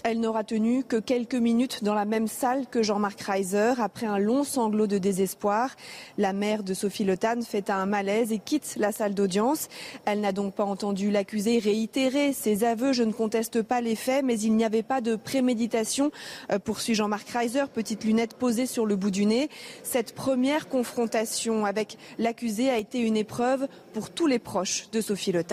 Elle 0.10 0.22
n'aura 0.22 0.46
tenu 0.46 0.86
que 0.86 0.96
quelques 0.96 1.36
minutes 1.36 1.84
dans 1.84 1.94
la 1.94 2.06
même 2.06 2.28
salle 2.28 2.66
que 2.72 2.82
Jean-Marc 2.82 3.20
Reiser. 3.20 3.74
Après 3.78 4.06
un 4.06 4.20
long 4.20 4.46
sanglot 4.46 4.88
de 4.88 4.98
désespoir, 4.98 5.76
la 6.18 6.32
mère 6.32 6.64
de 6.64 6.74
Sophie 6.74 7.04
Le 7.04 7.18
fait 7.46 7.70
un 7.70 7.86
malaise 7.86 8.32
et 8.32 8.40
quitte 8.40 8.76
la 8.78 8.94
salle 8.94 9.14
d'audience. 9.14 9.68
Elle 10.06 10.22
n'a 10.22 10.32
donc 10.32 10.56
pas 10.56 10.64
entendu 10.64 11.12
l'accusé 11.12 11.60
réitérer 11.60 12.32
ses 12.32 12.64
aveux. 12.64 12.94
Je 12.94 13.04
ne 13.04 13.12
conteste 13.12 13.62
pas 13.62 13.82
les 13.82 13.96
faits, 13.96 14.24
mais 14.24 14.40
il 14.40 14.56
n'y 14.56 14.64
avait 14.64 14.82
pas 14.82 15.02
de 15.02 15.18
préméditation, 15.18 16.12
euh, 16.54 16.58
poursuit 16.58 16.96
Jean-Marc 16.96 17.28
Reiser, 17.28 17.66
petite 17.74 18.06
lunette 18.06 18.36
posée 18.36 18.66
sur 18.66 18.86
le 18.86 18.96
bout 18.96 19.12
du 19.12 19.26
nez. 19.26 19.50
Cette 19.84 20.16
première 20.16 20.70
confrontation 20.70 21.66
avec 21.66 21.98
l'accusé 22.18 22.70
a 22.70 22.78
été 22.78 23.02
une 23.02 23.18
épreuve 23.18 23.68
pour 23.92 24.10
tous 24.10 24.28
les 24.28 24.40
proches 24.40 24.90
de 24.94 25.02
Sophie 25.02 25.34
Le 25.34 25.44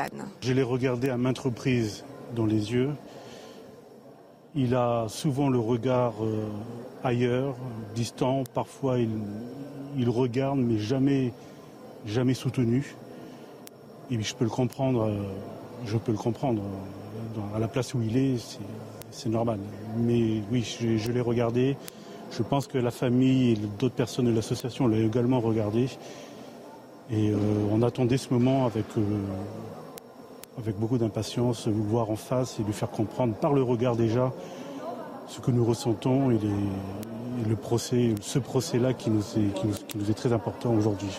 Je 0.42 0.52
l'ai 0.52 0.62
regardé 0.62 1.08
à 1.08 1.16
maintes 1.16 1.40
reprises 1.40 2.04
dans 2.37 2.46
les 2.46 2.73
yeux. 2.73 2.90
Il 4.56 4.76
a 4.76 5.06
souvent 5.08 5.49
le 5.49 5.58
regard 5.58 6.12
euh, 6.23 6.46
ailleurs, 7.02 7.56
distant. 7.96 8.44
Parfois, 8.54 8.99
il, 9.96 10.08
regarde, 10.08 10.61
mais 10.61 10.78
jamais, 10.78 11.32
jamais 12.06 12.34
soutenu. 12.34 12.94
Et 14.12 14.23
je 14.23 14.34
peux 14.34 14.44
le 14.44 14.50
comprendre. 14.50 15.08
Euh, 15.08 15.16
je 15.87 15.99
peux 15.99 16.12
le 16.12 16.18
comprendre. 16.18 16.62
à 17.56 17.58
la 17.58 17.66
place 17.66 17.94
où 17.94 18.02
il 18.02 18.16
est, 18.16 18.58
c'est 19.11 19.28
normal. 19.28 19.58
Mais 19.96 20.40
oui, 20.52 20.62
je, 20.80 21.11
l'ai 21.11 21.20
regardé. 21.20 21.76
Je 22.30 22.44
pense 22.44 22.68
que 22.68 22.78
la 22.78 22.92
famille 22.92 23.52
et 23.52 23.56
d'autres 23.80 23.96
personnes 23.96 24.26
de 24.26 24.32
l'association 24.32 24.87
l'ont 24.87 25.04
également 25.04 25.40
regardé. 25.40 25.88
Et 27.11 27.30
euh, 27.30 27.37
on 27.73 27.82
attendait 27.82 28.18
ce 28.18 28.32
moment 28.32 28.66
avec, 28.66 28.87
avec 30.58 30.78
beaucoup 30.78 30.99
d'impatience, 30.99 31.68
vous 31.68 31.84
voir 31.84 32.11
en 32.11 32.16
face 32.16 32.58
et 32.61 32.62
lui 32.62 32.73
faire 32.73 32.90
comprendre 32.90 33.34
par 33.34 33.52
le 33.52 33.62
regard 33.62 33.96
déjà 33.96 34.32
ce 35.28 35.40
que 35.40 35.50
nous 35.50 35.64
ressentons 35.64 36.30
et, 36.30 36.38
le 37.49 37.56
procès, 37.56 38.14
ce 38.23 38.38
procès-là 38.38 38.94
qui, 38.94 39.11
qui 39.54 39.99
nous 39.99 40.11
est 40.11 40.14
très 40.14 40.32
important 40.32 40.73
aujourd'hui. 40.73 41.11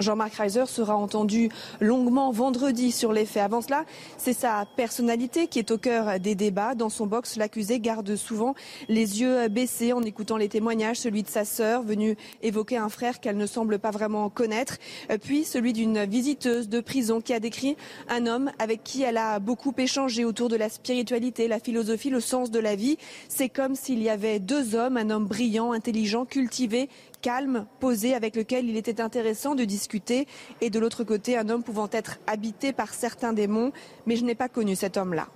Jean-Marc 0.00 0.34
Reiser 0.34 0.66
sera 0.66 0.96
entendu 0.96 1.48
longuement 1.80 2.30
vendredi 2.30 2.92
sur 2.92 3.12
les 3.12 3.26
faits. 3.26 3.42
Avant 3.42 3.60
cela, 3.60 3.84
c'est 4.18 4.32
sa 4.32 4.66
personnalité 4.76 5.46
qui 5.46 5.58
est 5.58 5.70
au 5.70 5.78
cœur 5.78 6.20
des 6.20 6.34
débats. 6.34 6.74
Dans 6.74 6.88
son 6.88 7.06
box, 7.06 7.36
l'accusé 7.36 7.80
garde 7.80 8.16
souvent 8.16 8.54
les 8.88 9.20
yeux 9.20 9.48
baissés 9.48 9.92
en 9.92 10.02
écoutant 10.02 10.36
les 10.36 10.48
témoignages, 10.48 10.98
celui 10.98 11.22
de 11.22 11.28
sa 11.28 11.44
sœur 11.44 11.82
venue 11.82 12.16
évoquer 12.42 12.76
un 12.76 12.88
frère 12.88 13.20
qu'elle 13.20 13.36
ne 13.36 13.46
semble 13.46 13.78
pas 13.78 13.90
vraiment 13.90 14.28
connaître, 14.28 14.78
puis 15.22 15.44
celui 15.44 15.72
d'une 15.72 16.04
visiteuse 16.04 16.68
de 16.68 16.80
prison 16.80 17.20
qui 17.20 17.32
a 17.32 17.40
décrit 17.40 17.76
un 18.08 18.26
homme 18.26 18.50
avec 18.58 18.82
qui 18.84 19.02
elle 19.02 19.16
a 19.16 19.38
beaucoup 19.38 19.72
échangé 19.76 20.24
autour 20.24 20.48
de 20.48 20.56
la 20.56 20.68
spiritualité, 20.68 21.48
la 21.48 21.60
philosophie, 21.60 22.10
le 22.10 22.20
sens 22.20 22.50
de 22.50 22.58
la 22.58 22.76
vie. 22.76 22.98
C'est 23.28 23.48
comme 23.48 23.74
s'il 23.74 24.02
y 24.02 24.08
avait 24.08 24.38
deux 24.38 24.74
hommes, 24.74 24.96
un 24.96 25.10
homme 25.10 25.26
brillant, 25.26 25.72
intelligent, 25.72 26.24
cultivé, 26.24 26.88
calme, 27.22 27.66
posé, 27.80 28.14
avec 28.14 28.36
lequel 28.36 28.68
il 28.68 28.76
était 28.76 29.00
intéressant 29.00 29.54
de 29.54 29.64
discuter, 29.64 30.26
et 30.60 30.70
de 30.70 30.78
l'autre 30.78 31.04
côté, 31.04 31.36
un 31.36 31.48
homme 31.48 31.62
pouvant 31.62 31.88
être 31.92 32.18
habité 32.26 32.72
par 32.72 32.94
certains 32.94 33.32
démons, 33.32 33.72
mais 34.06 34.16
je 34.16 34.24
n'ai 34.24 34.34
pas 34.34 34.48
connu 34.48 34.76
cet 34.76 34.96
homme-là. 34.96 35.28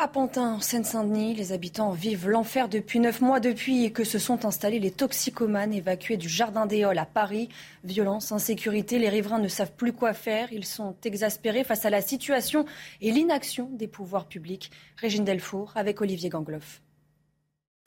À 0.00 0.06
Pantin, 0.06 0.54
en 0.54 0.60
Seine-Saint-Denis, 0.60 1.34
les 1.34 1.50
habitants 1.50 1.90
vivent 1.90 2.28
l'enfer 2.28 2.68
depuis 2.68 3.00
neuf 3.00 3.20
mois 3.20 3.40
depuis 3.40 3.92
que 3.92 4.04
se 4.04 4.20
sont 4.20 4.44
installés 4.44 4.78
les 4.78 4.92
toxicomanes 4.92 5.72
évacués 5.72 6.16
du 6.16 6.28
Jardin 6.28 6.66
des 6.66 6.84
Halles 6.84 6.98
à 6.98 7.04
Paris. 7.04 7.48
Violence, 7.82 8.30
insécurité, 8.30 9.00
les 9.00 9.08
riverains 9.08 9.40
ne 9.40 9.48
savent 9.48 9.72
plus 9.72 9.92
quoi 9.92 10.12
faire. 10.12 10.52
Ils 10.52 10.66
sont 10.66 10.94
exaspérés 11.02 11.64
face 11.64 11.84
à 11.84 11.90
la 11.90 12.00
situation 12.00 12.64
et 13.00 13.10
l'inaction 13.10 13.70
des 13.72 13.88
pouvoirs 13.88 14.26
publics. 14.26 14.70
Régine 14.98 15.24
Delfour 15.24 15.72
avec 15.74 16.00
Olivier 16.00 16.28
Gangloff. 16.28 16.80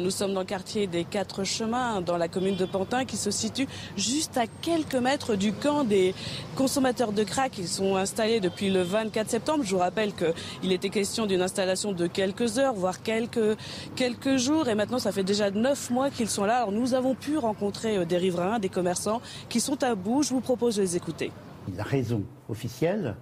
Nous 0.01 0.10
sommes 0.10 0.34
dans 0.34 0.39
le 0.39 0.46
quartier 0.48 0.88
des 0.88 1.03
Quatre 1.03 1.43
Chemins, 1.43 2.01
dans 2.01 2.17
la 2.17 2.27
commune 2.27 2.55
de 2.55 2.65
Pantin, 2.65 3.05
qui 3.05 3.17
se 3.17 3.29
situe 3.29 3.67
juste 3.96 4.36
à 4.36 4.48
quelques 4.48 4.96
mètres 4.96 5.36
du 5.36 5.53
camp 5.53 5.84
des 5.84 6.15
consommateurs 6.55 7.12
de 7.12 7.24
crack. 7.24 7.60
Ils 7.60 7.67
sont 7.67 7.96
installés 7.96 8.39
depuis 8.39 8.72
le 8.72 8.81
24 8.81 9.29
septembre. 9.29 9.63
Je 9.63 9.75
vous 9.75 9.79
rappelle 9.79 10.13
qu'il 10.13 10.72
était 10.72 10.89
question 10.89 11.27
d'une 11.27 11.41
installation 11.41 11.91
de 11.91 12.08
quelques 12.08 12.58
heures, 12.58 12.74
voire 12.74 13.03
quelques, 13.03 13.58
quelques 13.96 14.38
jours. 14.38 14.70
Et 14.70 14.75
maintenant, 14.75 14.98
ça 14.98 15.12
fait 15.12 15.24
déjà 15.24 15.51
neuf 15.51 15.91
mois 15.91 16.10
qu'ils 16.10 16.29
sont 16.29 16.46
là. 16.46 16.58
Alors, 16.58 16.72
nous 16.72 16.96
avons 16.96 17.13
pu 17.13 17.38
rencontrer 17.38 17.98
euh, 17.98 18.05
des 18.05 18.17
riverains, 18.17 18.58
des 18.58 18.70
commerçants 18.70 19.22
qui 19.50 19.60
sont 19.60 19.84
à 19.84 19.93
bout. 19.93 20.24
Je 20.24 20.29
vous 20.29 20.41
propose 20.41 20.77
de 20.77 20.81
les 20.81 20.96
écouter. 20.96 21.31
La 21.77 21.84
raison 21.84 22.24
officielle 22.50 23.15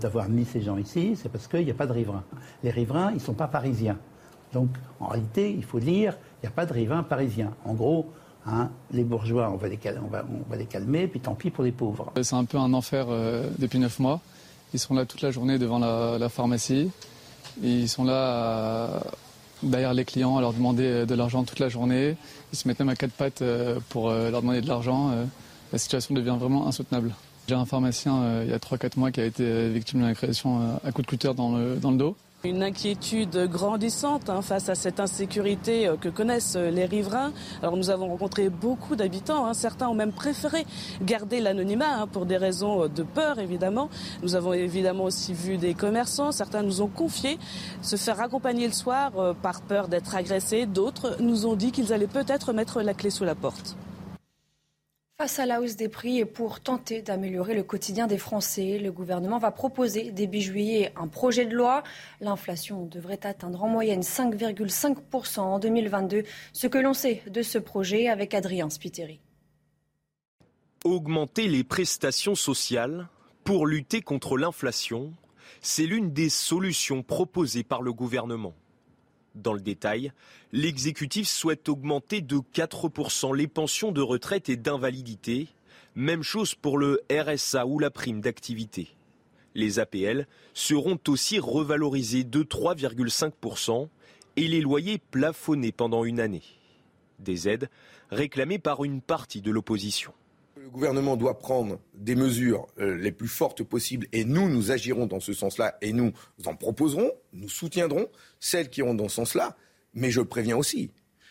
d'avoir 0.00 0.28
mis 0.28 0.44
ces 0.44 0.60
gens 0.60 0.76
ici, 0.76 1.16
c'est 1.16 1.28
parce 1.28 1.48
qu'il 1.48 1.64
n'y 1.64 1.70
a 1.70 1.74
pas 1.74 1.86
de 1.86 1.92
riverains. 1.92 2.24
Les 2.62 2.70
riverains, 2.70 3.10
ils 3.10 3.16
ne 3.16 3.20
sont 3.20 3.34
pas 3.34 3.48
parisiens. 3.48 3.98
Donc, 4.52 4.68
en 5.00 5.08
réalité, 5.08 5.52
il 5.52 5.64
faut 5.64 5.80
dire, 5.80 6.14
il 6.42 6.46
n'y 6.46 6.48
a 6.48 6.52
pas 6.52 6.66
de 6.66 6.72
rivins 6.72 7.02
parisiens. 7.02 7.52
En 7.64 7.74
gros, 7.74 8.10
hein, 8.46 8.70
les 8.92 9.04
bourgeois, 9.04 9.50
on 9.52 9.56
va 9.56 9.68
les, 9.68 10.66
calmer, 10.66 11.06
puis 11.06 11.20
tant 11.20 11.34
pis 11.34 11.50
pour 11.50 11.64
les 11.64 11.72
pauvres. 11.72 12.12
C'est 12.22 12.34
un 12.34 12.44
peu 12.44 12.58
un 12.58 12.72
enfer 12.72 13.06
euh, 13.08 13.48
depuis 13.58 13.78
neuf 13.78 13.98
mois. 13.98 14.20
Ils 14.72 14.80
sont 14.80 14.94
là 14.94 15.06
toute 15.06 15.22
la 15.22 15.30
journée 15.30 15.58
devant 15.58 15.78
la, 15.78 16.28
pharmacie. 16.28 16.90
ils 17.62 17.88
sont 17.88 18.04
là 18.04 19.02
derrière 19.62 19.92
les 19.92 20.04
clients 20.04 20.36
à 20.36 20.40
leur 20.40 20.52
demander 20.52 20.84
euh, 20.84 21.06
de 21.06 21.14
l'argent 21.14 21.44
toute 21.44 21.58
la 21.58 21.68
journée. 21.68 22.16
Ils 22.52 22.58
se 22.58 22.68
mettent 22.68 22.78
même 22.78 22.88
à 22.88 22.96
quatre 22.96 23.12
pattes 23.12 23.42
euh, 23.42 23.80
pour 23.88 24.10
leur 24.10 24.40
demander 24.40 24.60
de 24.60 24.68
l'argent. 24.68 25.10
La 25.72 25.78
situation 25.78 26.14
devient 26.14 26.36
vraiment 26.38 26.66
insoutenable. 26.66 27.14
J'ai 27.46 27.54
un 27.54 27.64
pharmacien 27.64 28.42
il 28.42 28.50
y 28.50 28.52
a 28.52 28.58
3-4 28.58 28.98
mois 28.98 29.10
qui 29.10 29.20
a 29.20 29.24
été 29.24 29.70
victime 29.70 30.00
d'une 30.00 30.08
agression 30.08 30.78
à 30.84 30.92
coup 30.92 31.02
de 31.02 31.06
cutter 31.06 31.32
dans 31.34 31.56
le 31.56 31.96
dos. 31.96 32.14
Une 32.44 32.62
inquiétude 32.62 33.48
grandissante 33.50 34.30
hein, 34.30 34.42
face 34.42 34.68
à 34.68 34.76
cette 34.76 35.00
insécurité 35.00 35.88
euh, 35.88 35.96
que 35.96 36.08
connaissent 36.08 36.54
euh, 36.54 36.70
les 36.70 36.84
riverains. 36.84 37.32
Alors 37.62 37.76
nous 37.76 37.90
avons 37.90 38.06
rencontré 38.06 38.48
beaucoup 38.48 38.94
d'habitants. 38.94 39.44
Hein. 39.44 39.54
Certains 39.54 39.88
ont 39.88 39.94
même 39.94 40.12
préféré 40.12 40.64
garder 41.02 41.40
l'anonymat 41.40 42.02
hein, 42.02 42.06
pour 42.06 42.26
des 42.26 42.36
raisons 42.36 42.84
euh, 42.84 42.88
de 42.88 43.02
peur 43.02 43.40
évidemment. 43.40 43.90
Nous 44.22 44.36
avons 44.36 44.52
évidemment 44.52 45.02
aussi 45.02 45.34
vu 45.34 45.56
des 45.56 45.74
commerçants. 45.74 46.30
Certains 46.30 46.62
nous 46.62 46.80
ont 46.80 46.86
confié 46.86 47.40
se 47.82 47.96
faire 47.96 48.20
accompagner 48.20 48.68
le 48.68 48.72
soir 48.72 49.10
par 49.42 49.60
peur 49.60 49.88
d'être 49.88 50.14
agressés. 50.14 50.64
D'autres 50.66 51.16
nous 51.18 51.44
ont 51.44 51.56
dit 51.56 51.72
qu'ils 51.72 51.92
allaient 51.92 52.06
peut-être 52.06 52.52
mettre 52.52 52.82
la 52.82 52.94
clé 52.94 53.10
sous 53.10 53.24
la 53.24 53.34
porte. 53.34 53.76
Face 55.20 55.40
à 55.40 55.46
la 55.46 55.60
hausse 55.60 55.74
des 55.74 55.88
prix 55.88 56.20
et 56.20 56.24
pour 56.24 56.60
tenter 56.60 57.02
d'améliorer 57.02 57.56
le 57.56 57.64
quotidien 57.64 58.06
des 58.06 58.18
Français, 58.18 58.78
le 58.78 58.92
gouvernement 58.92 59.38
va 59.38 59.50
proposer 59.50 60.12
début 60.12 60.40
juillet 60.40 60.92
un 60.94 61.08
projet 61.08 61.44
de 61.44 61.56
loi. 61.56 61.82
L'inflation 62.20 62.86
devrait 62.86 63.26
atteindre 63.26 63.64
en 63.64 63.68
moyenne 63.68 64.02
5,5% 64.02 65.40
en 65.40 65.58
2022. 65.58 66.22
Ce 66.52 66.68
que 66.68 66.78
l'on 66.78 66.94
sait 66.94 67.20
de 67.26 67.42
ce 67.42 67.58
projet 67.58 68.06
avec 68.06 68.32
Adrien 68.32 68.70
Spiteri. 68.70 69.18
Augmenter 70.84 71.48
les 71.48 71.64
prestations 71.64 72.36
sociales 72.36 73.08
pour 73.42 73.66
lutter 73.66 74.02
contre 74.02 74.36
l'inflation, 74.36 75.12
c'est 75.60 75.86
l'une 75.86 76.12
des 76.12 76.28
solutions 76.28 77.02
proposées 77.02 77.64
par 77.64 77.82
le 77.82 77.92
gouvernement. 77.92 78.54
Dans 79.38 79.52
le 79.52 79.60
détail, 79.60 80.12
l'exécutif 80.52 81.28
souhaite 81.28 81.68
augmenter 81.68 82.20
de 82.20 82.38
4% 82.38 83.36
les 83.36 83.46
pensions 83.46 83.92
de 83.92 84.00
retraite 84.00 84.48
et 84.48 84.56
d'invalidité. 84.56 85.46
Même 85.94 86.24
chose 86.24 86.56
pour 86.56 86.76
le 86.76 87.00
RSA 87.08 87.64
ou 87.64 87.78
la 87.78 87.90
prime 87.90 88.20
d'activité. 88.20 88.88
Les 89.54 89.78
APL 89.78 90.26
seront 90.54 90.98
aussi 91.06 91.38
revalorisés 91.38 92.24
de 92.24 92.42
3,5% 92.42 93.88
et 94.34 94.48
les 94.48 94.60
loyers 94.60 94.98
plafonnés 94.98 95.72
pendant 95.72 96.04
une 96.04 96.18
année. 96.18 96.42
Des 97.20 97.48
aides 97.48 97.70
réclamées 98.10 98.58
par 98.58 98.82
une 98.82 99.00
partie 99.00 99.40
de 99.40 99.52
l'opposition. 99.52 100.12
Le 100.68 100.72
gouvernement 100.74 101.16
doit 101.16 101.38
prendre 101.38 101.80
des 101.94 102.14
mesures 102.14 102.66
euh, 102.78 102.94
les 102.94 103.10
plus 103.10 103.26
fortes 103.26 103.62
possibles 103.62 104.06
et 104.12 104.26
nous, 104.26 104.50
nous 104.50 104.70
agirons 104.70 105.06
dans 105.06 105.18
ce 105.18 105.32
sens-là 105.32 105.78
et 105.80 105.94
nous 105.94 106.12
en 106.44 106.54
proposerons, 106.54 107.10
nous 107.32 107.48
soutiendrons 107.48 108.06
celles 108.38 108.68
qui 108.68 108.80
iront 108.80 108.92
dans 108.92 109.08
ce 109.08 109.14
sens-là. 109.14 109.56
Mais 109.94 110.10
je 110.10 110.20
préviens 110.20 110.58
aussi, 110.58 110.90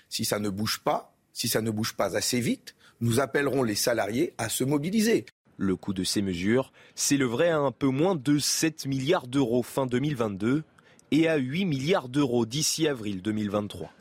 si 0.10 0.26
ça 0.26 0.40
ne 0.40 0.50
bouge 0.50 0.80
pas, 0.84 1.16
si 1.34 1.48
ça 1.48 1.62
ne 1.62 1.70
bouge 1.70 1.94
pas 1.94 2.18
assez 2.18 2.40
vite, 2.40 2.74
nous 3.00 3.20
appellerons 3.20 3.62
les 3.62 3.76
salariés 3.76 4.34
à 4.40 4.50
se 4.50 4.64
mobiliser. 4.64 5.28
Le 5.58 5.76
coût 5.76 5.94
de 5.94 6.04
ces 6.04 6.24
mesures 6.24 6.74
s'élèverait 6.96 7.52
à 7.52 7.60
un 7.60 7.72
peu 7.72 7.90
moins 7.90 8.16
de 8.16 8.40
7 8.40 8.88
milliards 8.88 9.28
d'euros 9.28 9.62
fin 9.62 9.86
2022 9.86 10.64
et 11.12 11.28
à 11.28 11.36
8 11.36 11.66
milliards 11.66 12.10
d'euros 12.10 12.48
d'ici 12.48 12.88
avril 12.88 13.22
2023. 13.22 13.94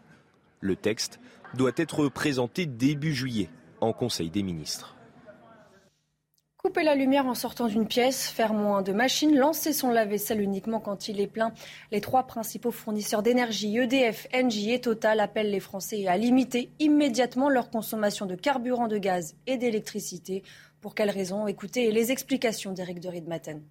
Le 0.60 0.76
texte 0.76 1.20
doit 1.52 1.72
être 1.76 2.08
présenté 2.08 2.64
début 2.64 3.14
juillet 3.14 3.50
en 3.82 3.92
Conseil 3.92 4.30
des 4.30 4.42
ministres. 4.42 4.95
Couper 6.66 6.82
la 6.82 6.96
lumière 6.96 7.28
en 7.28 7.36
sortant 7.36 7.68
d'une 7.68 7.86
pièce, 7.86 8.26
faire 8.26 8.52
moins 8.52 8.82
de 8.82 8.92
machines, 8.92 9.36
lancer 9.36 9.72
son 9.72 9.92
lave-vaisselle 9.92 10.40
uniquement 10.40 10.80
quand 10.80 11.06
il 11.06 11.20
est 11.20 11.28
plein. 11.28 11.52
Les 11.92 12.00
trois 12.00 12.24
principaux 12.24 12.72
fournisseurs 12.72 13.22
d'énergie, 13.22 13.78
EDF, 13.78 14.26
Engie 14.34 14.72
et 14.72 14.80
Total, 14.80 15.20
appellent 15.20 15.52
les 15.52 15.60
Français 15.60 16.08
à 16.08 16.16
limiter 16.16 16.72
immédiatement 16.80 17.48
leur 17.48 17.70
consommation 17.70 18.26
de 18.26 18.34
carburant, 18.34 18.88
de 18.88 18.98
gaz 18.98 19.36
et 19.46 19.58
d'électricité. 19.58 20.42
Pour 20.80 20.96
quelles 20.96 21.10
raisons? 21.10 21.46
Écoutez 21.46 21.92
les 21.92 22.10
explications 22.10 22.72
d'Éric 22.72 22.98
de 22.98 23.10
Riedmaten. 23.10 23.62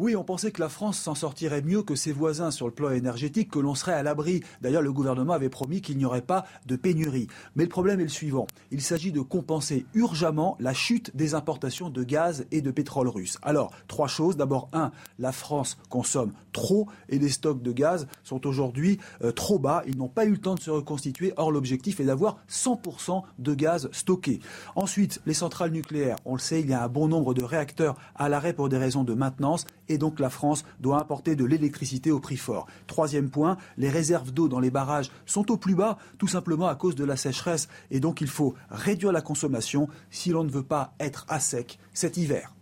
Oui, 0.00 0.16
on 0.16 0.24
pensait 0.24 0.50
que 0.50 0.62
la 0.62 0.70
France 0.70 0.98
s'en 0.98 1.14
sortirait 1.14 1.60
mieux 1.60 1.82
que 1.82 1.94
ses 1.94 2.10
voisins 2.10 2.50
sur 2.50 2.66
le 2.66 2.72
plan 2.72 2.88
énergétique, 2.88 3.50
que 3.50 3.58
l'on 3.58 3.74
serait 3.74 3.92
à 3.92 4.02
l'abri. 4.02 4.42
D'ailleurs, 4.62 4.80
le 4.80 4.94
gouvernement 4.94 5.34
avait 5.34 5.50
promis 5.50 5.82
qu'il 5.82 5.98
n'y 5.98 6.06
aurait 6.06 6.22
pas 6.22 6.46
de 6.64 6.74
pénurie. 6.74 7.26
Mais 7.54 7.64
le 7.64 7.68
problème 7.68 8.00
est 8.00 8.04
le 8.04 8.08
suivant. 8.08 8.46
Il 8.70 8.80
s'agit 8.80 9.12
de 9.12 9.20
compenser 9.20 9.84
urgemment 9.92 10.56
la 10.58 10.72
chute 10.72 11.14
des 11.14 11.34
importations 11.34 11.90
de 11.90 12.02
gaz 12.02 12.46
et 12.50 12.62
de 12.62 12.70
pétrole 12.70 13.08
russe. 13.08 13.36
Alors, 13.42 13.72
trois 13.88 14.08
choses. 14.08 14.38
D'abord, 14.38 14.70
un, 14.72 14.90
la 15.18 15.32
France 15.32 15.76
consomme 15.90 16.32
trop 16.52 16.88
et 17.10 17.18
les 17.18 17.28
stocks 17.28 17.60
de 17.60 17.70
gaz 17.70 18.06
sont 18.24 18.46
aujourd'hui 18.46 18.98
euh, 19.22 19.32
trop 19.32 19.58
bas. 19.58 19.82
Ils 19.86 19.98
n'ont 19.98 20.08
pas 20.08 20.24
eu 20.24 20.30
le 20.30 20.38
temps 20.38 20.54
de 20.54 20.60
se 20.60 20.70
reconstituer. 20.70 21.34
Or, 21.36 21.52
l'objectif 21.52 22.00
est 22.00 22.06
d'avoir 22.06 22.38
100% 22.48 23.22
de 23.38 23.54
gaz 23.54 23.90
stocké. 23.92 24.40
Ensuite, 24.76 25.20
les 25.26 25.34
centrales 25.34 25.72
nucléaires. 25.72 26.16
On 26.24 26.32
le 26.32 26.40
sait, 26.40 26.60
il 26.60 26.70
y 26.70 26.72
a 26.72 26.82
un 26.82 26.88
bon 26.88 27.06
nombre 27.06 27.34
de 27.34 27.44
réacteurs 27.44 27.96
à 28.14 28.30
l'arrêt 28.30 28.54
pour 28.54 28.70
des 28.70 28.78
raisons 28.78 29.04
de 29.04 29.12
maintenance 29.12 29.66
et 29.90 29.98
donc 29.98 30.20
la 30.20 30.30
France 30.30 30.64
doit 30.78 30.98
importer 30.98 31.36
de 31.36 31.44
l'électricité 31.44 32.10
au 32.10 32.20
prix 32.20 32.36
fort. 32.36 32.66
Troisième 32.86 33.28
point, 33.28 33.58
les 33.76 33.90
réserves 33.90 34.30
d'eau 34.30 34.48
dans 34.48 34.60
les 34.60 34.70
barrages 34.70 35.10
sont 35.26 35.50
au 35.50 35.56
plus 35.56 35.74
bas, 35.74 35.98
tout 36.16 36.28
simplement 36.28 36.68
à 36.68 36.76
cause 36.76 36.94
de 36.94 37.04
la 37.04 37.16
sécheresse, 37.16 37.68
et 37.90 38.00
donc 38.00 38.20
il 38.20 38.28
faut 38.28 38.54
réduire 38.70 39.12
la 39.12 39.20
consommation 39.20 39.88
si 40.10 40.30
l'on 40.30 40.44
ne 40.44 40.50
veut 40.50 40.62
pas 40.62 40.94
être 41.00 41.26
à 41.28 41.40
sec 41.40 41.78
cet 41.92 42.16
hiver. 42.16 42.54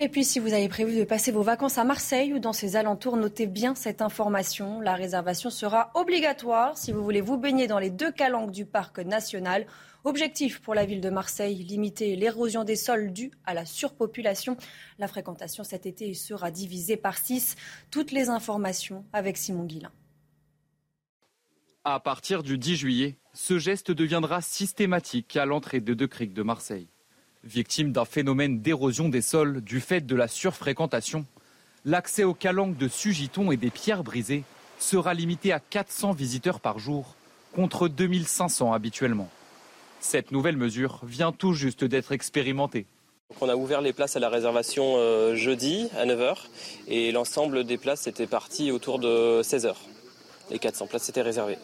Et 0.00 0.08
puis, 0.08 0.24
si 0.24 0.40
vous 0.40 0.52
avez 0.52 0.68
prévu 0.68 0.98
de 0.98 1.04
passer 1.04 1.30
vos 1.30 1.42
vacances 1.42 1.78
à 1.78 1.84
Marseille 1.84 2.34
ou 2.34 2.40
dans 2.40 2.52
ses 2.52 2.74
alentours, 2.74 3.16
notez 3.16 3.46
bien 3.46 3.76
cette 3.76 4.02
information. 4.02 4.80
La 4.80 4.94
réservation 4.94 5.50
sera 5.50 5.92
obligatoire 5.94 6.76
si 6.76 6.90
vous 6.90 7.04
voulez 7.04 7.20
vous 7.20 7.36
baigner 7.36 7.68
dans 7.68 7.78
les 7.78 7.90
deux 7.90 8.10
calanques 8.10 8.50
du 8.50 8.66
parc 8.66 8.98
national. 8.98 9.66
Objectif 10.06 10.60
pour 10.60 10.74
la 10.74 10.84
ville 10.84 11.00
de 11.00 11.08
Marseille, 11.08 11.64
limiter 11.64 12.14
l'érosion 12.14 12.62
des 12.62 12.76
sols 12.76 13.10
due 13.10 13.30
à 13.46 13.54
la 13.54 13.64
surpopulation. 13.64 14.58
La 14.98 15.08
fréquentation 15.08 15.64
cet 15.64 15.86
été 15.86 16.12
sera 16.12 16.50
divisée 16.50 16.98
par 16.98 17.16
six. 17.16 17.56
Toutes 17.90 18.12
les 18.12 18.28
informations 18.28 19.06
avec 19.14 19.38
Simon 19.38 19.64
Guillain. 19.64 19.92
À 21.84 22.00
partir 22.00 22.42
du 22.42 22.58
10 22.58 22.76
juillet, 22.76 23.16
ce 23.32 23.58
geste 23.58 23.90
deviendra 23.92 24.42
systématique 24.42 25.38
à 25.38 25.46
l'entrée 25.46 25.80
de 25.80 25.94
Deux 25.94 26.06
Criques 26.06 26.34
de 26.34 26.42
Marseille. 26.42 26.88
Victime 27.42 27.90
d'un 27.90 28.04
phénomène 28.04 28.60
d'érosion 28.60 29.08
des 29.08 29.22
sols 29.22 29.62
du 29.62 29.80
fait 29.80 30.02
de 30.02 30.16
la 30.16 30.28
surfréquentation, 30.28 31.24
l'accès 31.86 32.24
aux 32.24 32.34
calanques 32.34 32.76
de 32.76 32.88
Sugiton 32.88 33.52
et 33.52 33.56
des 33.56 33.70
pierres 33.70 34.04
brisées 34.04 34.44
sera 34.78 35.14
limité 35.14 35.50
à 35.52 35.60
400 35.60 36.12
visiteurs 36.12 36.60
par 36.60 36.78
jour, 36.78 37.16
contre 37.54 37.88
2500 37.88 38.74
habituellement. 38.74 39.30
Cette 40.06 40.32
nouvelle 40.32 40.58
mesure 40.58 41.00
vient 41.02 41.32
tout 41.32 41.54
juste 41.54 41.82
d'être 41.82 42.12
expérimentée. 42.12 42.84
on 43.40 43.48
a 43.48 43.56
ouvert 43.56 43.80
les 43.80 43.94
places 43.94 44.16
à 44.16 44.20
la 44.20 44.28
réservation 44.28 44.96
euh, 44.98 45.34
jeudi 45.34 45.88
à 45.96 46.04
9h 46.04 46.36
et 46.88 47.10
l'ensemble 47.10 47.64
des 47.64 47.78
places 47.78 48.06
était 48.06 48.26
parti 48.26 48.70
autour 48.70 48.98
de 48.98 49.40
16h. 49.42 49.74
Les 50.50 50.58
400 50.58 50.88
places 50.88 51.08
étaient 51.08 51.22
réservées. 51.22 51.56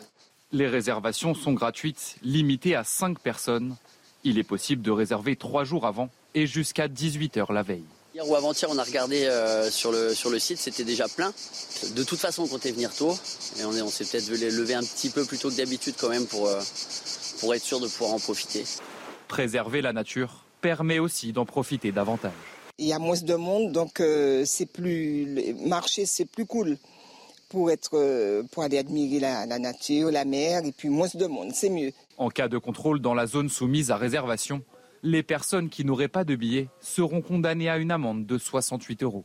Les 0.53 0.67
réservations 0.67 1.35
sont 1.35 1.53
gratuites, 1.53 2.17
limitées 2.23 2.75
à 2.75 2.83
5 2.83 3.19
personnes 3.21 3.77
il 4.25 4.39
est 4.39 4.45
possible 4.45 4.81
de 4.83 4.91
réserver 4.91 5.37
trois 5.37 5.65
jours 5.65 5.87
avant 5.87 6.09
et 6.35 6.47
jusqu'à 6.47 6.89
18h 6.89 7.53
la 7.53 7.63
veille. 7.63 7.85
Hier 8.15 8.29
ou 8.29 8.35
avant-hier, 8.35 8.69
on 8.71 8.79
a 8.79 8.83
regardé 8.83 9.25
euh, 9.25 9.71
sur, 9.71 9.93
le, 9.93 10.15
sur 10.15 10.31
le 10.31 10.39
site, 10.39 10.59
c'était 10.59 10.85
déjà 10.85 11.07
plein. 11.09 11.33
De 11.95 12.03
toute 12.03 12.19
façon, 12.19 12.43
on 12.43 12.49
comptait 12.49 12.73
venir 12.73 12.93
tôt. 12.93 13.17
Et 13.59 13.65
on, 13.65 13.71
on 13.71 13.89
s'est 13.89 14.05
peut-être 14.05 14.29
levé 14.29 14.75
un 14.75 14.83
petit 14.83 15.11
peu 15.11 15.25
plus 15.25 15.39
tôt 15.39 15.49
que 15.49 15.57
d'habitude 15.57 15.95
quand 15.99 16.09
même 16.09 16.27
pour, 16.27 16.49
euh, 16.49 16.61
pour 17.41 17.55
être 17.55 17.63
sûr 17.63 17.81
de 17.81 17.89
pouvoir 17.89 18.13
en 18.13 18.19
profiter. 18.19 18.65
Préserver 19.29 19.83
la 19.83 19.93
nature 19.93 20.45
permet 20.61 20.99
aussi 20.99 21.33
d'en 21.33 21.45
profiter 21.45 21.93
davantage. 21.93 22.33
Il 22.79 22.87
y 22.87 22.93
a 22.93 22.99
moins 22.99 23.21
de 23.21 23.35
monde, 23.35 23.73
donc 23.73 24.01
euh, 24.01 24.45
c'est 24.47 24.67
plus 24.67 25.55
marcher, 25.67 26.07
c'est 26.07 26.25
plus 26.25 26.47
cool 26.47 26.79
pour 27.49 27.71
être 27.71 28.45
pour 28.53 28.63
aller 28.63 28.79
admirer 28.79 29.19
la, 29.21 29.45
la 29.45 29.59
nature, 29.59 30.11
la 30.11 30.25
mer, 30.25 30.65
et 30.65 30.73
puis 30.73 30.89
moins 30.89 31.09
de 31.13 31.27
monde, 31.27 31.51
c'est 31.53 31.69
mieux. 31.69 31.93
En 32.17 32.29
cas 32.29 32.49
de 32.49 32.59
contrôle 32.59 33.01
dans 33.01 33.15
la 33.15 33.27
zone 33.27 33.49
soumise 33.49 33.91
à 33.91 33.97
réservation, 33.97 34.63
les 35.03 35.23
personnes 35.23 35.69
qui 35.69 35.85
n'auraient 35.85 36.09
pas 36.09 36.25
de 36.25 36.37
billets 36.37 36.69
seront 36.81 37.23
condamnées 37.23 37.69
à 37.69 37.79
une 37.79 37.91
amende 37.91 38.27
de 38.27 38.39
68 38.39 39.03
euros. 39.03 39.25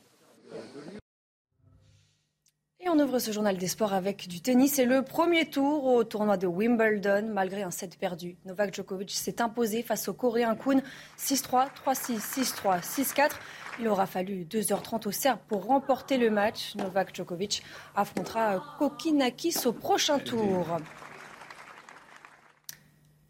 Et 2.86 2.90
on 2.90 3.00
ouvre 3.00 3.18
ce 3.18 3.32
journal 3.32 3.58
des 3.58 3.68
sports 3.68 3.94
avec 3.94 4.28
du 4.28 4.42
tennis. 4.42 4.76
C'est 4.76 4.86
le 4.86 5.02
premier 5.02 5.50
tour 5.50 5.86
au 5.86 6.04
tournoi 6.04 6.38
de 6.38 6.46
Wimbledon. 6.46 7.32
Malgré 7.34 7.64
un 7.64 7.72
set 7.72 7.98
perdu, 7.98 8.38
Novak 8.46 8.76
Djokovic 8.76 9.10
s'est 9.10 9.42
imposé 9.42 9.82
face 9.82 10.08
au 10.08 10.14
Coréen 10.14 10.56
Kuhn 10.56 10.84
6-3, 11.18 11.70
3-6, 11.84 12.20
6-3, 12.20 12.84
6-4. 12.84 13.32
Il 13.80 13.88
aura 13.88 14.06
fallu 14.06 14.46
2h30 14.48 15.08
au 15.08 15.12
Serbe 15.12 15.40
pour 15.48 15.66
remporter 15.66 16.20
le 16.20 16.30
match. 16.30 16.76
Novak 16.76 17.16
Djokovic 17.16 17.64
affrontera 17.96 18.64
Kokinakis 18.78 19.66
au 19.66 19.72
prochain 19.72 20.20
tour. 20.20 20.78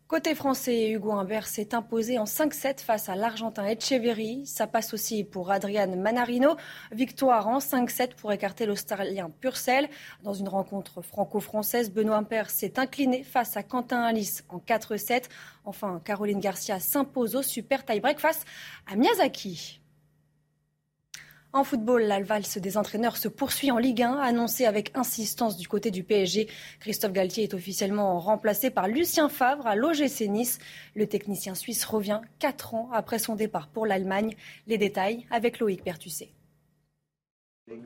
Côté 0.07 0.35
français, 0.35 0.91
Hugo 0.91 1.13
Humbert 1.13 1.47
s'est 1.47 1.73
imposé 1.73 2.19
en 2.19 2.25
5-7 2.25 2.79
face 2.79 3.09
à 3.09 3.15
l'Argentin 3.15 3.65
Echeverry. 3.65 4.45
Ça 4.45 4.67
passe 4.67 4.93
aussi 4.93 5.23
pour 5.23 5.49
Adrian 5.49 5.97
Manarino. 5.97 6.57
Victoire 6.91 7.47
en 7.47 7.57
5-7 7.57 8.13
pour 8.13 8.31
écarter 8.31 8.67
l'Australien 8.67 9.31
Purcell. 9.41 9.89
Dans 10.21 10.33
une 10.33 10.47
rencontre 10.47 11.01
franco-française, 11.01 11.91
Benoît 11.91 12.17
Humbert 12.17 12.51
s'est 12.51 12.77
incliné 12.77 13.23
face 13.23 13.57
à 13.57 13.63
Quentin 13.63 14.03
Alice 14.03 14.43
en 14.49 14.59
4-7. 14.59 15.23
Enfin, 15.65 15.99
Caroline 16.05 16.39
Garcia 16.39 16.79
s'impose 16.79 17.35
au 17.35 17.41
super 17.41 17.83
tie-break 17.83 18.19
face 18.19 18.45
à 18.85 18.95
Miyazaki. 18.95 19.81
En 21.55 21.63
football, 21.63 22.01
la 22.01 22.21
valse 22.21 22.57
des 22.57 22.75
entraîneurs 22.75 23.15
se 23.15 23.29
poursuit 23.29 23.71
en 23.71 23.77
Ligue 23.77 24.01
1, 24.01 24.17
annoncé 24.17 24.65
avec 24.65 24.91
insistance 24.93 25.55
du 25.55 25.69
côté 25.69 25.89
du 25.89 26.03
PSG. 26.03 26.49
Christophe 26.81 27.13
Galtier 27.13 27.45
est 27.45 27.53
officiellement 27.53 28.19
remplacé 28.19 28.69
par 28.69 28.89
Lucien 28.89 29.29
Favre 29.29 29.65
à 29.65 29.77
l'OGC 29.77 30.27
Nice. 30.27 30.59
Le 30.95 31.07
technicien 31.07 31.55
suisse 31.55 31.85
revient 31.85 32.19
quatre 32.39 32.73
ans 32.73 32.89
après 32.91 33.19
son 33.19 33.35
départ 33.35 33.69
pour 33.69 33.85
l'Allemagne. 33.85 34.35
Les 34.67 34.77
détails 34.77 35.25
avec 35.31 35.59
Loïc 35.59 35.81
Bertusset. 35.85 36.27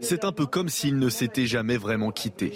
C'est 0.01 0.25
un 0.25 0.31
peu 0.31 0.47
comme 0.47 0.69
s'il 0.69 0.97
ne 0.97 1.09
s'était 1.09 1.45
jamais 1.45 1.77
vraiment 1.77 2.09
quitté. 2.09 2.53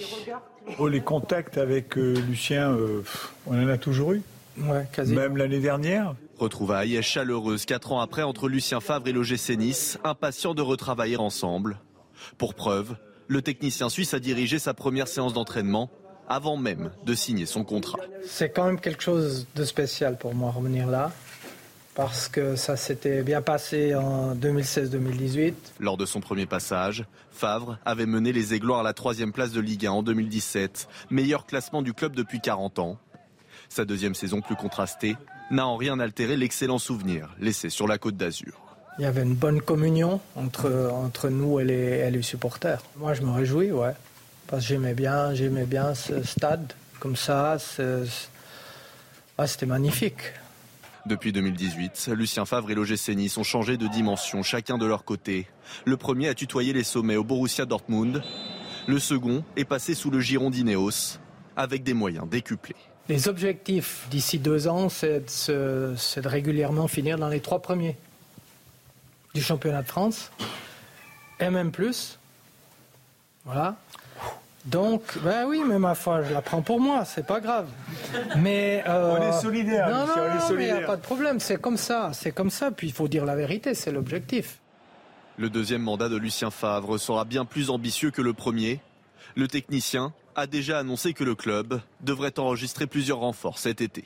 Oh, 0.79 0.87
les 0.87 1.01
contacts 1.01 1.59
avec 1.59 1.95
euh, 1.95 2.15
Lucien, 2.27 2.71
euh, 2.71 3.03
on 3.45 3.63
en 3.63 3.67
a 3.67 3.77
toujours 3.77 4.13
eu. 4.13 4.23
Même 4.57 5.37
l'année 5.37 5.59
dernière. 5.59 6.15
Retrouvailles 6.43 7.01
chaleureuse 7.01 7.63
quatre 7.63 7.93
ans 7.93 8.01
après 8.01 8.21
entre 8.21 8.49
Lucien 8.49 8.81
Favre 8.81 9.07
et 9.07 9.13
l'OGC 9.13 9.51
Nice, 9.51 9.97
impatient 10.03 10.53
de 10.53 10.61
retravailler 10.61 11.15
ensemble. 11.15 11.79
Pour 12.37 12.53
preuve, 12.53 12.97
le 13.29 13.41
technicien 13.41 13.87
suisse 13.87 14.13
a 14.13 14.19
dirigé 14.19 14.59
sa 14.59 14.73
première 14.73 15.07
séance 15.07 15.31
d'entraînement 15.31 15.89
avant 16.27 16.57
même 16.57 16.91
de 17.05 17.13
signer 17.13 17.45
son 17.45 17.63
contrat. 17.63 17.99
C'est 18.27 18.49
quand 18.49 18.65
même 18.65 18.81
quelque 18.81 19.01
chose 19.01 19.47
de 19.55 19.63
spécial 19.63 20.17
pour 20.17 20.35
moi 20.35 20.51
revenir 20.51 20.87
là 20.87 21.13
parce 21.95 22.27
que 22.27 22.57
ça 22.57 22.75
s'était 22.75 23.23
bien 23.23 23.41
passé 23.41 23.95
en 23.95 24.35
2016-2018. 24.35 25.53
Lors 25.79 25.95
de 25.95 26.05
son 26.05 26.19
premier 26.19 26.45
passage, 26.45 27.05
Favre 27.31 27.77
avait 27.85 28.05
mené 28.05 28.33
les 28.33 28.53
Aigloirs 28.53 28.81
à 28.81 28.83
la 28.83 28.93
troisième 28.93 29.31
place 29.31 29.53
de 29.53 29.61
Ligue 29.61 29.85
1 29.85 29.91
en 29.91 30.03
2017, 30.03 30.89
meilleur 31.09 31.45
classement 31.45 31.81
du 31.81 31.93
club 31.93 32.17
depuis 32.17 32.41
40 32.41 32.79
ans. 32.79 32.97
Sa 33.69 33.85
deuxième 33.85 34.13
saison 34.13 34.41
plus 34.41 34.57
contrastée 34.57 35.15
n'a 35.51 35.67
en 35.67 35.77
rien 35.77 35.99
altéré 35.99 36.37
l'excellent 36.37 36.79
souvenir 36.79 37.29
laissé 37.39 37.69
sur 37.69 37.87
la 37.87 37.97
côte 37.97 38.17
d'Azur. 38.17 38.59
Il 38.99 39.01
y 39.01 39.05
avait 39.05 39.23
une 39.23 39.33
bonne 39.33 39.61
communion 39.61 40.19
entre, 40.35 40.91
entre 40.93 41.29
nous 41.29 41.59
et 41.59 41.65
les, 41.65 42.11
les 42.11 42.21
supporters. 42.21 42.81
Moi, 42.97 43.13
je 43.13 43.23
me 43.23 43.31
réjouis, 43.31 43.71
ouais. 43.71 43.93
Parce 44.47 44.63
que 44.63 44.69
j'aimais 44.69 44.93
bien, 44.93 45.33
j'aimais 45.33 45.65
bien 45.65 45.95
ce 45.95 46.21
stade. 46.23 46.73
Comme 46.99 47.15
ça, 47.15 47.57
ah, 49.37 49.47
c'était 49.47 49.65
magnifique. 49.65 50.21
Depuis 51.05 51.33
2018, 51.33 52.11
Lucien 52.15 52.45
Favre 52.45 52.71
et 52.71 52.75
l'OGC 52.75 53.09
Nice 53.09 53.37
ont 53.37 53.43
changé 53.43 53.77
de 53.77 53.87
dimension, 53.87 54.41
chacun 54.43 54.77
de 54.77 54.85
leur 54.85 55.03
côté. 55.03 55.47
Le 55.85 55.97
premier 55.97 56.29
a 56.29 56.33
tutoyé 56.33 56.71
les 56.71 56.83
sommets 56.83 57.17
au 57.17 57.23
Borussia 57.23 57.65
Dortmund. 57.65 58.23
Le 58.87 58.99
second 58.99 59.43
est 59.57 59.65
passé 59.65 59.95
sous 59.95 60.11
le 60.11 60.19
giron 60.19 60.49
d'Ineos, 60.49 61.19
avec 61.57 61.83
des 61.83 61.93
moyens 61.93 62.29
décuplés. 62.29 62.75
Les 63.09 63.27
objectifs 63.27 64.07
d'ici 64.09 64.39
deux 64.39 64.67
ans, 64.67 64.87
c'est 64.89 65.25
de, 65.49 66.27
régulièrement 66.27 66.87
finir 66.87 67.17
dans 67.17 67.27
les 67.27 67.41
trois 67.41 67.61
premiers 67.61 67.97
du 69.33 69.41
championnat 69.41 69.81
de 69.81 69.87
France, 69.87 70.31
et 71.39 71.49
même 71.49 71.71
plus. 71.71 72.19
Voilà. 73.45 73.75
Donc, 74.65 75.17
ben 75.21 75.45
oui, 75.45 75.61
mais 75.67 75.79
ma 75.79 75.95
foi, 75.95 76.23
je 76.23 76.33
la 76.33 76.41
prends 76.41 76.61
pour 76.61 76.79
moi, 76.79 77.03
c'est 77.03 77.27
pas 77.27 77.41
grave. 77.41 77.67
Mais 78.37 78.81
on 78.87 79.21
est 79.21 79.41
solidaire. 79.41 79.89
Non, 79.89 80.07
non, 80.07 80.13
on 80.15 80.37
est 80.37 80.47
solidaire. 80.47 80.75
il 80.75 80.77
n'y 80.77 80.83
a 80.83 80.87
pas 80.87 80.95
de 80.95 81.01
problème. 81.01 81.39
C'est 81.41 81.59
comme 81.59 81.75
ça. 81.75 82.11
C'est 82.13 82.31
comme 82.31 82.49
ça. 82.49 82.71
Puis 82.71 82.87
il 82.87 82.93
faut 82.93 83.09
dire 83.09 83.25
la 83.25 83.35
vérité. 83.35 83.73
C'est 83.73 83.91
l'objectif. 83.91 84.59
Le 85.37 85.49
deuxième 85.49 85.81
mandat 85.81 86.07
de 86.07 86.15
Lucien 86.15 86.51
Favre 86.51 86.97
sera 86.97 87.25
bien 87.25 87.43
plus 87.43 87.69
ambitieux 87.69 88.11
que 88.11 88.21
le 88.21 88.33
premier. 88.33 88.79
Le 89.35 89.49
technicien 89.49 90.13
a 90.35 90.47
déjà 90.47 90.79
annoncé 90.79 91.13
que 91.13 91.23
le 91.23 91.35
club 91.35 91.81
devrait 92.01 92.39
enregistrer 92.39 92.87
plusieurs 92.87 93.19
renforts 93.19 93.59
cet 93.59 93.81
été. 93.81 94.03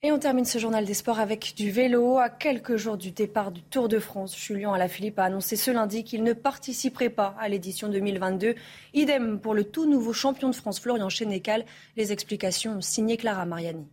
Et 0.00 0.12
on 0.12 0.18
termine 0.20 0.44
ce 0.44 0.58
journal 0.58 0.84
des 0.84 0.94
sports 0.94 1.18
avec 1.18 1.54
du 1.56 1.72
vélo. 1.72 2.18
À 2.18 2.30
quelques 2.30 2.76
jours 2.76 2.96
du 2.96 3.10
départ 3.10 3.50
du 3.50 3.62
Tour 3.62 3.88
de 3.88 3.98
France, 3.98 4.38
Julien 4.38 4.72
Alaphilippe 4.72 5.18
a 5.18 5.24
annoncé 5.24 5.56
ce 5.56 5.72
lundi 5.72 6.04
qu'il 6.04 6.22
ne 6.22 6.34
participerait 6.34 7.10
pas 7.10 7.34
à 7.40 7.48
l'édition 7.48 7.88
2022. 7.88 8.54
Idem 8.94 9.40
pour 9.40 9.54
le 9.54 9.64
tout 9.64 9.90
nouveau 9.90 10.12
champion 10.12 10.50
de 10.50 10.54
France, 10.54 10.78
Florian 10.78 11.08
Chénécal. 11.08 11.64
Les 11.96 12.12
explications 12.12 12.80
signées 12.80 13.16
Clara 13.16 13.44
Mariani. 13.44 13.88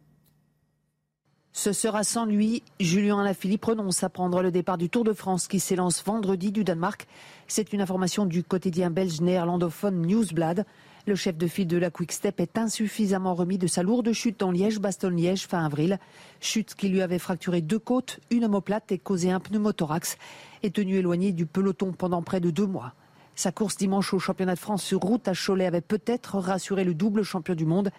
Ce 1.57 1.71
sera 1.71 2.03
sans 2.03 2.25
lui. 2.25 2.63
Julien 2.81 3.21
Alaphilippe 3.21 3.63
renonce 3.63 4.03
à 4.03 4.09
prendre 4.09 4.41
le 4.41 4.51
départ 4.51 4.77
du 4.77 4.89
Tour 4.89 5.05
de 5.05 5.13
France 5.13 5.47
qui 5.47 5.61
s'élance 5.61 6.03
vendredi 6.03 6.51
du 6.51 6.65
Danemark. 6.65 7.07
C'est 7.47 7.71
une 7.71 7.79
information 7.79 8.25
du 8.25 8.43
quotidien 8.43 8.89
belge 8.89 9.21
néerlandophone 9.21 10.05
Newsblad. 10.05 10.65
Le 11.07 11.15
chef 11.15 11.37
de 11.37 11.47
file 11.47 11.67
de 11.67 11.77
la 11.77 11.89
Quick 11.89 12.11
Step 12.11 12.41
est 12.41 12.57
insuffisamment 12.57 13.33
remis 13.35 13.57
de 13.57 13.67
sa 13.67 13.83
lourde 13.83 14.11
chute 14.11 14.43
en 14.43 14.51
Liège-Bastogne-Liège 14.51 15.47
fin 15.47 15.63
avril. 15.63 15.97
Chute 16.41 16.75
qui 16.75 16.89
lui 16.89 17.01
avait 17.01 17.19
fracturé 17.19 17.61
deux 17.61 17.79
côtes, 17.79 18.19
une 18.31 18.43
omoplate 18.43 18.91
et 18.91 18.97
causé 18.97 19.31
un 19.31 19.39
pneumothorax. 19.39 20.17
Est 20.61 20.75
tenu 20.75 20.95
éloigné 20.95 21.31
du 21.31 21.45
peloton 21.45 21.93
pendant 21.93 22.21
près 22.21 22.41
de 22.41 22.49
deux 22.49 22.67
mois. 22.67 22.91
Sa 23.33 23.53
course 23.53 23.77
dimanche 23.77 24.13
au 24.13 24.19
championnat 24.19 24.55
de 24.55 24.59
France 24.59 24.83
sur 24.83 24.99
route 24.99 25.25
à 25.29 25.33
Cholet 25.33 25.65
avait 25.65 25.79
peut-être 25.79 26.37
rassuré 26.37 26.83
le 26.83 26.93
double 26.93 27.23
champion 27.23 27.55
du 27.55 27.65
monde, 27.65 27.91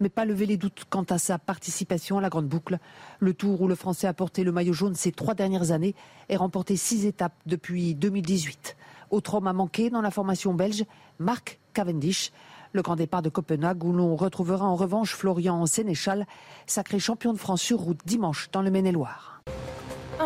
mais 0.00 0.08
pas 0.08 0.24
levé 0.24 0.46
les 0.46 0.56
doutes 0.56 0.84
quant 0.88 1.04
à 1.04 1.18
sa 1.18 1.38
participation 1.38 2.18
à 2.18 2.20
la 2.20 2.28
grande 2.28 2.48
boucle. 2.48 2.78
Le 3.20 3.34
tour 3.34 3.60
où 3.60 3.68
le 3.68 3.74
Français 3.74 4.06
a 4.06 4.14
porté 4.14 4.42
le 4.42 4.52
maillot 4.52 4.72
jaune 4.72 4.94
ces 4.94 5.12
trois 5.12 5.34
dernières 5.34 5.70
années 5.70 5.94
et 6.28 6.36
remporté 6.36 6.76
six 6.76 7.06
étapes 7.06 7.36
depuis 7.46 7.94
2018. 7.94 8.76
Autre 9.10 9.34
homme 9.34 9.46
à 9.46 9.52
manquer 9.52 9.90
dans 9.90 10.00
la 10.00 10.10
formation 10.10 10.54
belge, 10.54 10.84
Marc 11.18 11.58
Cavendish. 11.74 12.32
Le 12.72 12.82
grand 12.82 12.96
départ 12.96 13.22
de 13.22 13.28
Copenhague 13.28 13.82
où 13.84 13.92
l'on 13.92 14.16
retrouvera 14.16 14.64
en 14.64 14.76
revanche 14.76 15.14
Florian 15.14 15.66
Sénéchal, 15.66 16.26
sacré 16.66 16.98
champion 16.98 17.32
de 17.32 17.38
France 17.38 17.62
sur 17.62 17.78
route 17.78 18.00
dimanche 18.06 18.48
dans 18.52 18.62
le 18.62 18.70
Maine-et-Loire. 18.70 19.42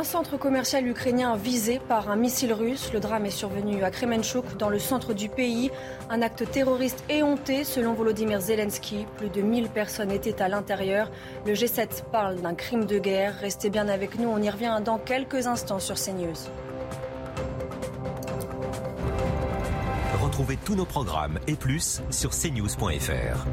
Un 0.05 0.07
centre 0.07 0.37
commercial 0.37 0.87
ukrainien 0.87 1.35
visé 1.35 1.79
par 1.79 2.11
un 2.11 2.17
missile 2.17 2.53
russe. 2.53 2.93
Le 2.93 3.01
drame 3.01 3.25
est 3.25 3.31
survenu 3.31 3.83
à 3.85 3.91
Kremenchuk, 3.91 4.59
dans 4.59 4.69
le 4.69 4.79
centre 4.79 5.15
du 5.15 5.31
pays. 5.31 5.71
Un 6.11 6.21
acte 6.21 6.45
terroriste 6.51 7.03
éhonté, 7.09 7.65
selon 7.65 7.95
Volodymyr 7.95 8.39
Zelensky. 8.39 9.07
Plus 9.17 9.31
de 9.31 9.41
1000 9.41 9.71
personnes 9.71 10.11
étaient 10.11 10.43
à 10.43 10.49
l'intérieur. 10.49 11.11
Le 11.47 11.55
G7 11.55 12.05
parle 12.13 12.37
d'un 12.43 12.55
crime 12.55 12.85
de 12.85 12.99
guerre. 12.99 13.35
Restez 13.41 13.71
bien 13.71 13.89
avec 13.89 14.19
nous, 14.19 14.29
on 14.29 14.43
y 14.43 14.51
revient 14.51 14.79
dans 14.85 14.99
quelques 14.99 15.47
instants 15.47 15.81
sur 15.81 15.97
CNews. 15.97 16.35
Retrouvez 20.23 20.59
tous 20.63 20.75
nos 20.75 20.85
programmes 20.85 21.39
et 21.47 21.55
plus 21.55 22.03
sur 22.11 22.33
cnews.fr. 22.33 23.47